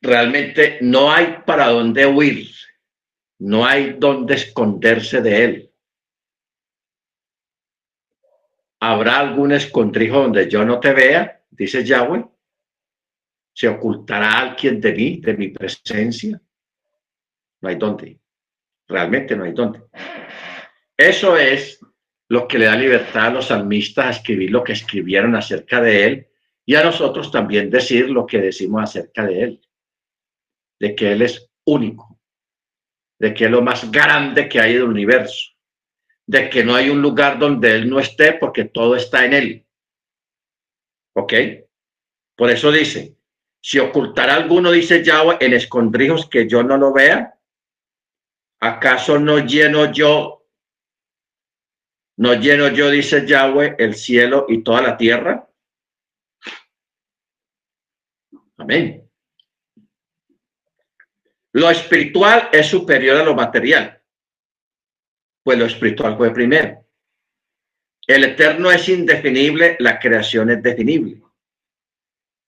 [0.00, 2.50] realmente no hay para dónde huir,
[3.38, 5.65] no hay dónde esconderse de Él.
[8.80, 11.44] ¿Habrá algún escondrijo donde yo no te vea?
[11.50, 12.24] dice Yahweh?
[13.54, 16.40] ¿Se ocultará alguien de mí, de mi presencia?
[17.60, 18.20] No hay dónde.
[18.86, 19.82] Realmente no hay dónde.
[20.96, 21.80] Eso es
[22.28, 26.04] lo que le da libertad a los salmistas a escribir lo que escribieron acerca de
[26.04, 26.28] él
[26.64, 29.60] y a nosotros también decir lo que decimos acerca de él,
[30.80, 32.20] de que él es único,
[33.18, 35.55] de que es lo más grande que hay del universo,
[36.26, 39.66] de que no hay un lugar donde él no esté porque todo está en él.
[41.14, 41.32] ¿Ok?
[42.36, 43.16] Por eso dice,
[43.60, 47.38] si ocultará alguno, dice Yahweh, en escondrijos que yo no lo vea,
[48.60, 50.46] ¿acaso no lleno yo,
[52.18, 55.48] no lleno yo, dice Yahweh, el cielo y toda la tierra?
[58.58, 59.10] Amén.
[61.52, 63.95] Lo espiritual es superior a lo material,
[65.46, 66.84] pues lo espiritual fue primero.
[68.04, 71.22] El eterno es indefinible, la creación es definible.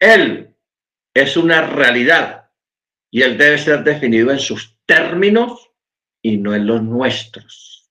[0.00, 0.52] Él
[1.14, 2.50] es una realidad
[3.08, 5.70] y él debe ser definido en sus términos
[6.20, 7.88] y no en los nuestros,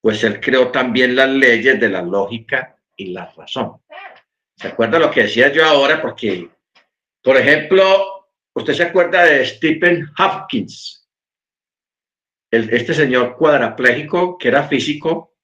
[0.00, 3.80] pues él creó también las leyes de la lógica y la razón.
[4.56, 6.02] ¿Se acuerda lo que decía yo ahora?
[6.02, 6.50] Porque
[7.22, 11.05] por ejemplo, usted se acuerda de Stephen Hopkins,
[12.50, 15.34] este señor cuadraplégico que era físico,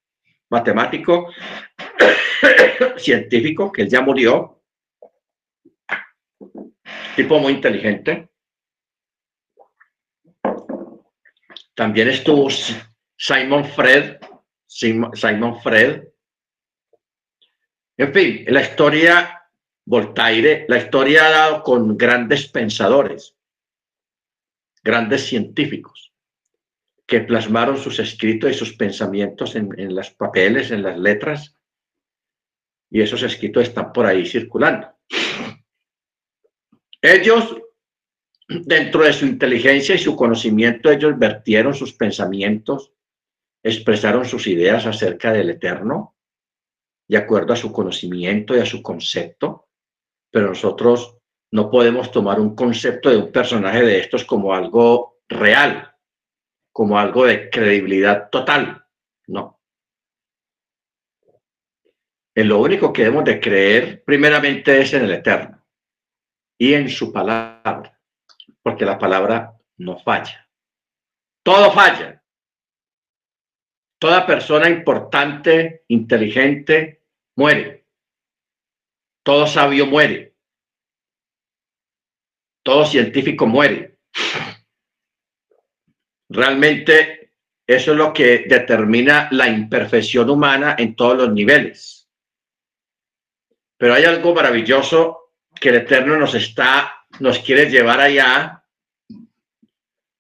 [0.51, 1.29] matemático,
[2.97, 4.63] científico, que él ya murió,
[7.17, 8.29] tipo muy inteligente.
[11.75, 12.49] También estuvo
[13.17, 14.19] Simon Fred,
[14.67, 16.09] Simon Fred.
[17.97, 19.43] En fin, la historia
[19.85, 23.37] Voltaire, la historia ha dado con grandes pensadores,
[24.83, 26.12] grandes científicos,
[27.07, 31.57] que plasmaron sus escritos y sus pensamientos en, en los papeles, en las letras,
[32.91, 34.89] y esos escritos están por ahí circulando.
[37.01, 37.57] Ellos,
[38.49, 42.93] dentro de su inteligencia y su conocimiento, ellos vertieron sus pensamientos,
[43.63, 46.17] expresaron sus ideas acerca del eterno,
[47.09, 49.69] de acuerdo a su conocimiento y a su concepto,
[50.31, 51.19] pero nosotros
[51.51, 55.92] no podemos tomar un concepto de un personaje de estos como algo real,
[56.73, 58.87] como algo de credibilidad total.
[59.27, 59.61] No.
[62.35, 65.63] En lo único que debemos de creer primeramente es en el Eterno
[66.59, 68.01] y en su palabra,
[68.63, 70.49] porque la palabra no falla.
[71.43, 72.23] Todo falla.
[73.99, 77.05] Toda persona importante, inteligente,
[77.37, 77.87] muere.
[79.23, 80.35] Todo sabio muere.
[82.65, 83.99] Todo científico muere.
[86.33, 87.35] Realmente
[87.67, 92.11] eso es lo que determina la imperfección humana en todos los niveles.
[93.77, 98.65] Pero hay algo maravilloso que el Eterno nos está, nos quiere llevar allá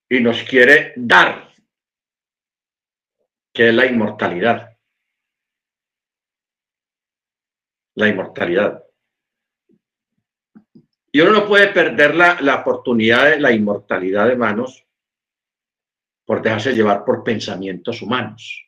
[0.06, 1.50] y nos quiere dar,
[3.54, 4.76] que es la inmortalidad.
[7.94, 8.84] La inmortalidad.
[11.10, 14.86] Y uno no puede perder la, la oportunidad de la inmortalidad de manos
[16.32, 18.66] por dejarse llevar por pensamientos humanos,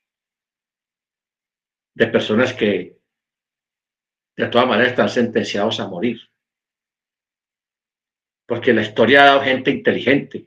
[1.95, 2.99] de personas que
[4.37, 6.21] de todas maneras están sentenciados a morir.
[8.47, 10.47] Porque la historia ha dado gente inteligente,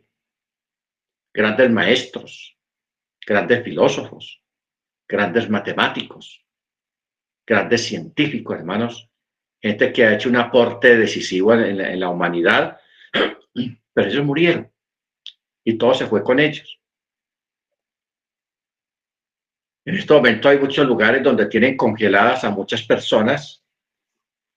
[1.34, 2.56] grandes maestros,
[3.26, 4.44] grandes filósofos,
[5.10, 6.46] grandes matemáticos,
[7.48, 9.10] grandes científicos, hermanos,
[9.60, 12.80] gente que ha hecho un aporte decisivo en la, humanidad,
[13.92, 14.72] pero ellos murieron
[15.64, 16.78] y todo se fue con ellos.
[19.88, 23.64] En este momento hay muchos lugares donde tienen congeladas a muchas personas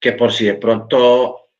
[0.00, 1.52] que por si de pronto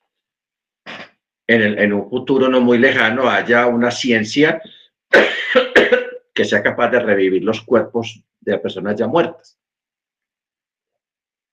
[1.47, 4.61] en, en un futuro no muy lejano haya una ciencia
[6.35, 9.57] que sea capaz de revivir los cuerpos de personas ya muertas.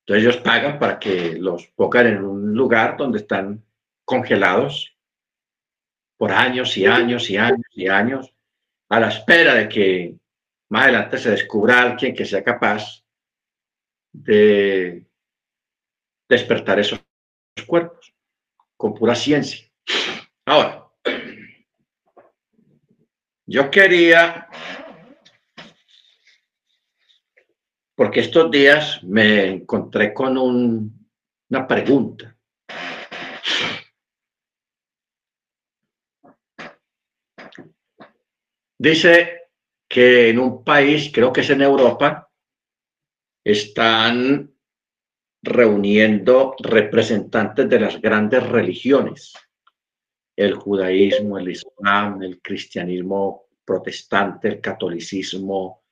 [0.00, 3.64] Entonces ellos pagan para que los pongan en un lugar donde están
[4.04, 4.92] congelados
[6.16, 8.34] por años y años y años y años,
[8.88, 10.18] a la espera de que
[10.70, 13.04] más adelante se descubra alguien que sea capaz
[14.12, 15.06] de
[16.28, 17.02] despertar esos
[17.66, 18.14] cuerpos
[18.76, 19.70] con pura ciencia.
[20.44, 20.86] Ahora,
[23.46, 24.48] yo quería
[27.94, 32.36] porque estos días me encontré con una pregunta.
[38.78, 39.37] Dice
[39.98, 42.30] que en un país, creo que es en Europa,
[43.44, 44.48] están
[45.42, 49.32] reuniendo representantes de las grandes religiones,
[50.36, 55.82] el judaísmo, el islam, el cristianismo protestante, el catolicismo,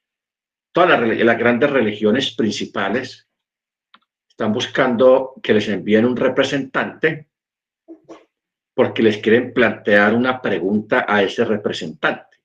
[0.70, 3.28] todas las, grandes religiones principales
[4.28, 7.28] están buscando que les envíen un representante
[8.72, 12.36] porque les quieren plantear una pregunta a ese representante.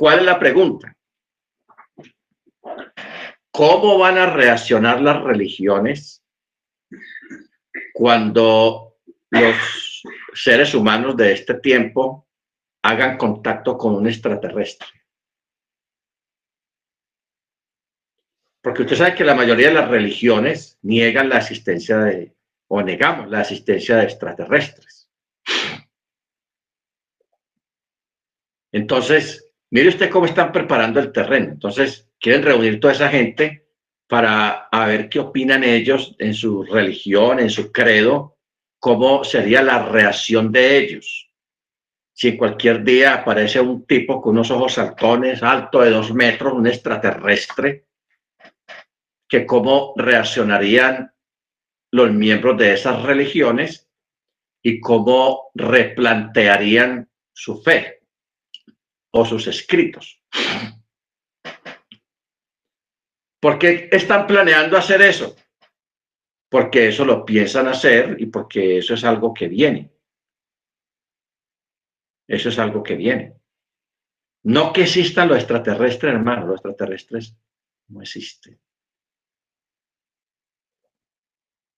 [0.00, 0.96] ¿Cuál es la pregunta?
[3.50, 6.24] ¿Cómo van a reaccionar las religiones
[7.92, 8.96] cuando
[9.28, 12.26] los seres humanos de este tiempo
[12.82, 14.88] hagan contacto con un extraterrestre?
[18.62, 22.34] Porque usted sabe que la mayoría de las religiones niegan la existencia de,
[22.68, 25.10] o negamos la existencia de extraterrestres.
[28.72, 31.52] Entonces, mire usted cómo están preparando el terreno.
[31.52, 33.66] Entonces, quieren reunir toda esa gente
[34.06, 38.36] para ver qué opinan ellos en su religión, en su credo,
[38.78, 41.30] cómo sería la reacción de ellos.
[42.12, 46.52] Si en cualquier día aparece un tipo con unos ojos saltones, alto de dos metros,
[46.52, 47.86] un extraterrestre,
[49.28, 51.14] que cómo reaccionarían
[51.92, 53.88] los miembros de esas religiones
[54.62, 57.99] y cómo replantearían su fe
[59.12, 60.22] o sus escritos.
[63.40, 65.34] ¿Por qué están planeando hacer eso?
[66.50, 69.92] Porque eso lo piensan hacer y porque eso es algo que viene.
[72.28, 73.34] Eso es algo que viene.
[74.44, 77.36] No que existan los extraterrestres, hermano, los extraterrestres
[77.88, 78.60] no existen.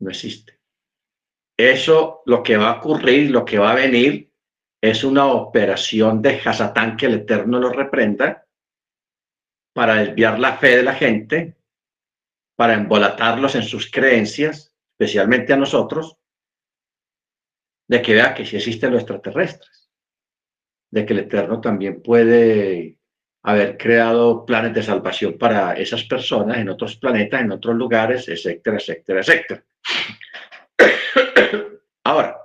[0.03, 0.61] no existe.
[1.57, 4.32] Eso, lo que va a ocurrir, lo que va a venir,
[4.83, 8.45] es una operación de Hasatán que el Eterno lo reprenda
[9.73, 11.57] para desviar la fe de la gente,
[12.57, 16.19] para embolatarlos en sus creencias, especialmente a nosotros,
[17.89, 19.89] de que vea que sí existen los extraterrestres,
[20.91, 22.99] de que el Eterno también puede
[23.45, 28.79] haber creado planes de salvación para esas personas en otros planetas, en otros lugares, etcétera,
[28.79, 29.65] etcétera, etcétera.
[32.05, 32.42] Ahora,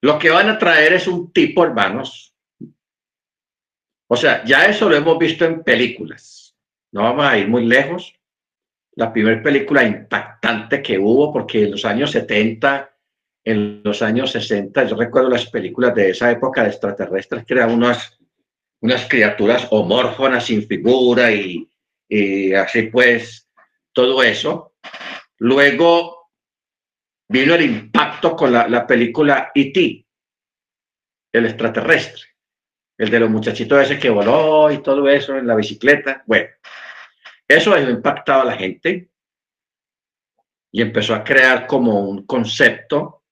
[0.00, 2.34] lo que van a traer es un tipo, hermanos.
[4.08, 6.56] O sea, ya eso lo hemos visto en películas.
[6.92, 8.14] No vamos a ir muy lejos.
[8.94, 12.90] La primera película impactante que hubo, porque en los años 70,
[13.44, 17.70] en los años 60, yo recuerdo las películas de esa época de extraterrestres, que eran
[17.70, 18.18] unas,
[18.80, 21.68] unas criaturas homórfonas sin figura y,
[22.08, 23.48] y así pues,
[23.92, 24.74] todo eso.
[25.38, 26.17] Luego
[27.28, 30.06] vino el impacto con la, película E.T.,
[31.32, 32.22] el extraterrestre,
[32.96, 36.22] el de los muchachitos ese que voló y todo eso en la bicicleta.
[36.26, 36.48] Bueno,
[37.46, 39.10] eso ha impactado a la gente
[40.72, 43.22] y empezó a crear como un concepto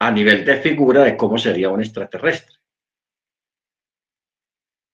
[0.00, 2.56] a nivel de figura de cómo sería un extraterrestre.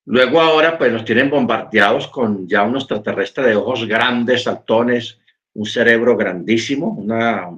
[0.06, 5.20] Luego ahora pues nos tienen bombardeados con ya un extraterrestre de ojos grandes, saltones,
[5.56, 7.50] un cerebro grandísimo, una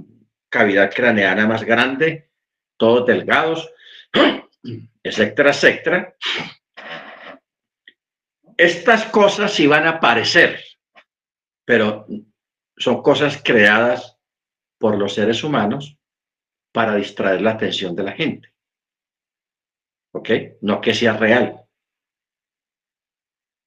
[0.48, 2.30] cavidad craneana más grande,
[2.76, 3.68] todos delgados,
[5.02, 6.16] etcétera, etcétera.
[8.56, 10.60] Estas cosas sí van a aparecer,
[11.64, 12.06] pero
[12.76, 14.16] son cosas creadas
[14.78, 15.98] por los seres humanos
[16.72, 18.52] para distraer la atención de la gente.
[20.12, 20.30] ¿Ok?
[20.60, 21.64] No que sea real.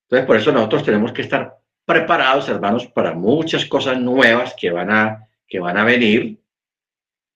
[0.06, 1.61] Entonces, por eso nosotros tenemos que estar
[1.92, 6.40] preparados, hermanos, para muchas cosas nuevas que van a, que van a venir.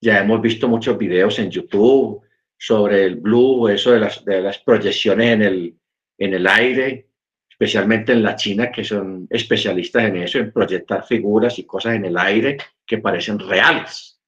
[0.02, 2.22] Ya hemos visto muchos videos en YouTube
[2.57, 5.77] sobre el blue, eso de las, de las proyecciones en el,
[6.18, 7.10] en el aire,
[7.49, 12.06] especialmente en la China, que son especialistas en eso, en proyectar figuras y cosas en
[12.06, 14.22] el aire que parecen reales.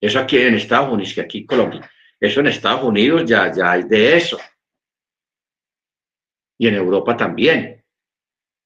[0.00, 1.90] Eso aquí en Estados Unidos, que aquí en Colombia.
[2.18, 4.38] Eso en Estados Unidos ya, ya hay de eso.
[6.58, 7.79] Y en Europa también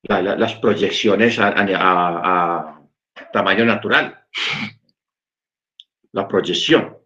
[0.06, 2.80] las proyecciones a,
[3.32, 4.24] tamaño natural,
[6.12, 6.98] la proyección.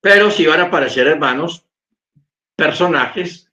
[0.00, 1.66] Pero si van a aparecer, hermanos,
[2.56, 3.52] personajes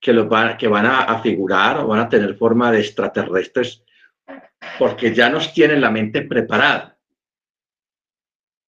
[0.00, 3.84] que, los van, que van a, figurar o van a tener forma de extraterrestres,
[4.78, 6.98] porque ya nos tienen la mente preparada.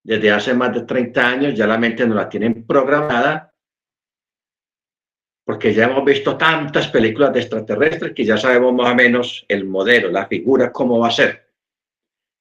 [0.02, 3.53] Desde hace más de 30 años ya la mente nos la tienen programada
[5.44, 9.64] porque ya hemos visto tantas películas de extraterrestres que ya sabemos más o menos el
[9.64, 11.50] modelo, la figura, cómo va a ser.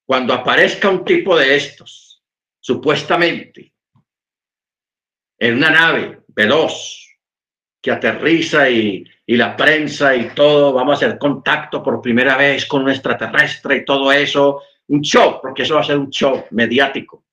[0.06, 2.22] Cuando aparezca un tipo de estos,
[2.60, 3.72] supuestamente,
[5.38, 7.00] en una nave veloz
[7.82, 12.66] que aterriza y y la prensa y todo, vamos a hacer contacto por primera vez
[12.66, 16.44] con un extraterrestre y todo eso, un show, porque eso va a ser un show
[16.50, 17.24] mediático.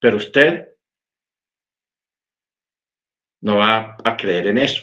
[0.00, 0.68] Pero usted
[3.40, 4.82] no va a creer en eso.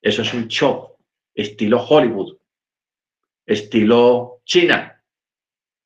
[0.00, 0.96] Eso es un show,
[1.34, 2.38] estilo Hollywood,
[3.44, 4.92] estilo China.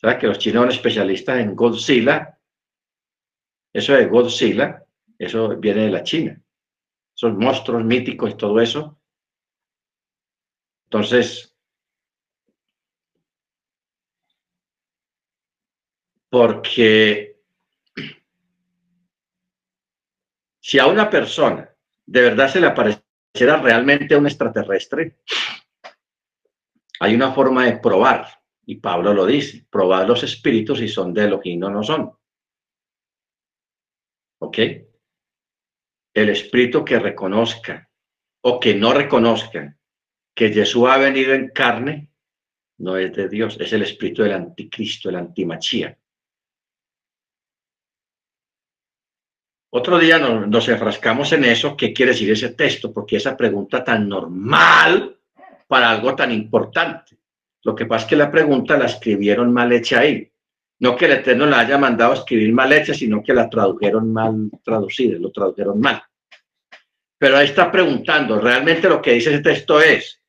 [0.00, 2.38] ¿Sabes que los chinos son especialistas en Godzilla?
[3.72, 4.84] Eso de Godzilla,
[5.18, 6.42] eso viene de la China.
[7.14, 8.98] Son monstruos míticos y todo eso.
[10.84, 11.54] Entonces,
[16.28, 17.38] porque
[20.60, 21.69] si a una persona
[22.10, 25.20] de verdad se le apareciera realmente un extraterrestre,
[26.98, 28.26] hay una forma de probar,
[28.66, 32.12] y Pablo lo dice, probar los espíritus si son de Elohim o no son.
[34.40, 34.58] ¿Ok?
[36.12, 37.88] El espíritu que reconozca
[38.42, 39.78] o que no reconozca
[40.34, 42.10] que Jesús ha venido en carne,
[42.78, 45.96] no es de Dios, es el espíritu del anticristo, el antimachía.
[49.72, 53.84] Otro día nos, nos, enfrascamos en eso, qué quiere decir ese texto, porque esa pregunta
[53.84, 55.16] tan normal
[55.68, 57.16] para algo tan importante.
[57.62, 60.28] Lo que pasa es que la pregunta la escribieron mal hecha ahí.
[60.80, 64.12] No que el Eterno la haya mandado a escribir mal hecha, sino que la tradujeron
[64.12, 66.02] mal traducida, lo tradujeron mal.
[67.18, 70.20] Pero ahí está preguntando, realmente lo que dice ese texto es,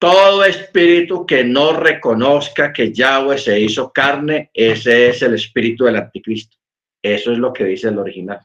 [0.00, 5.96] todo espíritu que no reconozca que Yahweh se hizo carne, ese es el espíritu del
[5.96, 6.56] anticristo.
[7.00, 8.40] Eso es lo que dice el original.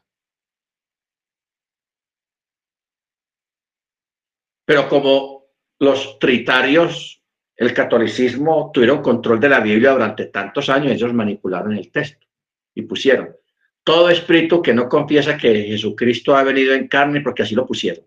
[4.70, 5.48] Pero como
[5.80, 7.20] los tritarios,
[7.56, 12.24] el catolicismo, tuvieron control de la Biblia durante tantos años, ellos manipularon el texto
[12.72, 13.34] y pusieron
[13.82, 18.06] todo espíritu que no confiesa que Jesucristo ha venido en carne, porque así lo pusieron.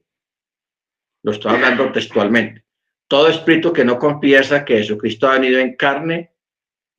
[1.23, 2.63] Lo estoy hablando textualmente.
[3.09, 6.31] Todo espíritu que no confiesa que Jesucristo ha venido en carne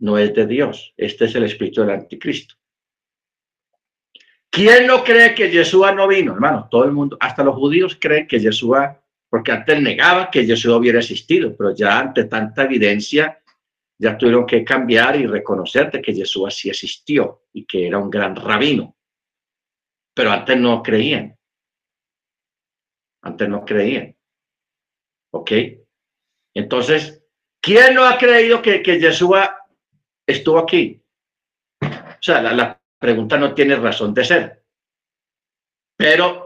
[0.01, 0.93] no es de Dios.
[0.99, 2.57] Este es el espíritu del anticristo.
[4.51, 6.35] ¿Quién no cree que Jesús no vino?
[6.35, 8.73] Hermano, todo el mundo, hasta los judíos creen que Jesús
[9.35, 13.43] porque antes negaba que Jesús hubiera existido, pero ya ante tanta evidencia,
[13.98, 18.36] ya tuvieron que cambiar y reconocerte que Jesús así existió y que era un gran
[18.36, 18.94] rabino.
[20.15, 21.36] Pero antes no creían.
[23.23, 24.16] Antes no creían.
[25.32, 25.51] ¿Ok?
[26.55, 27.27] Entonces,
[27.61, 29.31] ¿quién no ha creído que, que Jesús
[30.24, 31.02] estuvo aquí?
[31.82, 34.65] O sea, la pregunta no tiene razón de ser.
[35.97, 36.44] Pero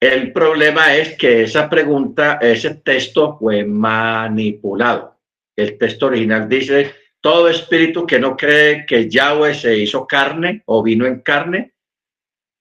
[0.00, 5.18] el problema es que esa pregunta, ese texto fue manipulado.
[5.56, 10.82] El texto original dice, todo espíritu que no cree que Yahweh se hizo carne o
[10.82, 11.74] vino en carne,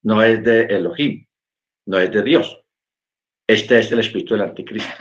[0.03, 1.25] no es de Elohim,
[1.87, 2.61] no es de Dios.
[3.47, 4.93] Este es el espíritu del anticristo.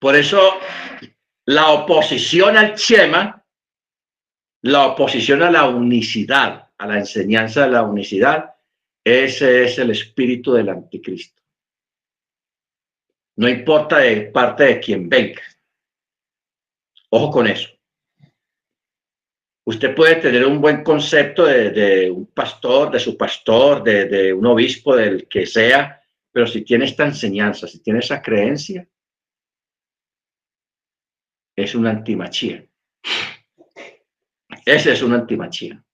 [0.00, 0.54] Por eso,
[1.46, 3.44] la oposición al Chema,
[4.62, 8.54] la oposición a la unicidad, a la enseñanza de la unicidad,
[9.08, 11.42] ese es el espíritu del anticristo.
[13.36, 15.42] No importa de parte de quien venga.
[17.10, 17.68] Ojo con eso.
[19.64, 24.96] Usted puede tener un buen concepto de, un pastor, de su pastor, de, un obispo,
[24.96, 26.02] del que sea,
[26.32, 28.88] pero si tiene esta enseñanza, si tiene esa creencia,
[31.54, 32.66] es una antimachía.
[34.64, 35.84] Ese es un antimachía.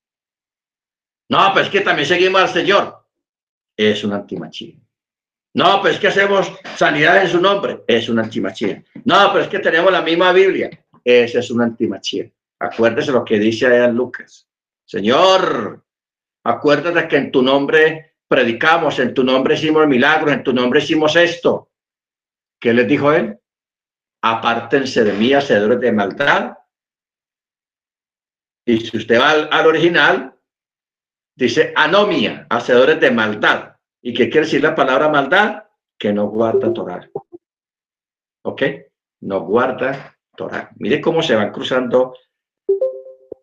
[1.29, 3.04] No, pues es que también seguimos al Señor
[3.77, 4.75] es una antimachía.
[5.55, 8.83] No, pero es que hacemos sanidad en su nombre, es una antimachía.
[9.05, 10.71] No, pero es que tenemos la misma Biblia,
[11.05, 12.29] esa es una antimachía.
[12.59, 14.49] Acuérdese lo que dice allá Lucas.
[14.85, 15.85] Señor,
[16.45, 21.15] acuérdate que en tu nombre predicamos, en tu nombre hicimos milagros, en tu nombre hicimos
[21.15, 21.71] esto.
[22.61, 23.39] ¿Qué les dijo él?
[24.23, 26.59] Apártense de mí, hacedores de maldad.
[28.67, 30.34] Y si usted va al original,
[31.37, 33.75] Dice anomia, hacedores de maldad.
[34.01, 35.65] ¿Y qué quiere decir la palabra maldad?
[35.99, 37.11] Que no guarda Torah.
[38.43, 38.63] ¿Ok?
[39.21, 40.71] No guarda Torah.
[40.77, 42.17] Mire cómo se van cruzando,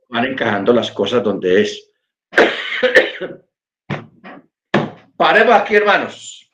[0.09, 1.91] van encajando las cosas donde es.
[5.17, 6.49] Paremos aquí, hermanos.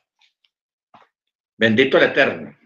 [1.56, 2.56] Bendito el Eterno.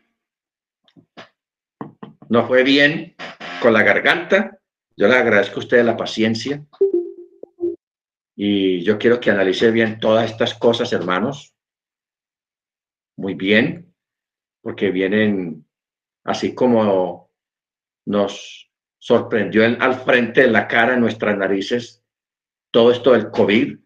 [2.28, 3.16] No fue bien
[3.60, 4.58] con la garganta.
[4.96, 6.64] Yo le agradezco a usted la paciencia.
[8.34, 11.54] Y yo quiero que analice bien todas estas cosas, hermanos.
[13.16, 13.94] Muy bien,
[14.62, 15.66] porque vienen
[16.24, 17.30] así como
[18.06, 22.04] nos sorprendió al frente de la cara, en nuestras narices,
[22.70, 23.78] todo esto del COVID,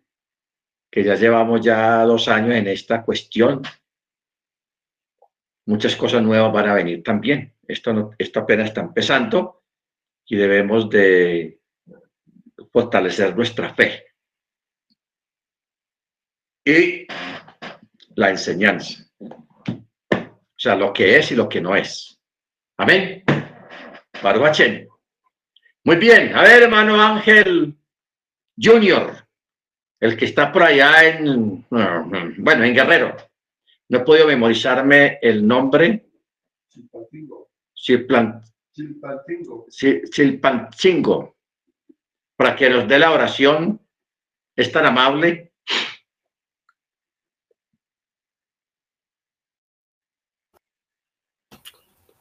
[0.91, 3.63] que ya llevamos ya dos años en esta cuestión.
[5.67, 7.55] muchas cosas nuevas van a venir también.
[7.67, 9.65] Esto, no, esto apenas está empezando
[10.25, 11.61] y debemos de
[12.71, 14.06] fortalecer nuestra fe.
[16.67, 17.07] Y
[18.17, 19.05] la enseñanza.
[19.21, 22.21] O sea, lo que es y lo que no es.
[22.77, 23.23] Amén.
[24.21, 24.89] Barbachen.
[25.85, 26.35] Muy bien.
[26.35, 27.79] A ver, hermano Ángel
[28.61, 29.15] Junior,
[30.01, 33.17] el que está por allá en, bueno, en Guerrero.
[33.89, 36.09] No he podido memorizarme el nombre.
[36.69, 37.49] Chilpancingo.
[40.11, 41.37] Chilpancingo.
[42.35, 43.81] Para que nos dé la oración.
[44.57, 45.53] Es tan amable.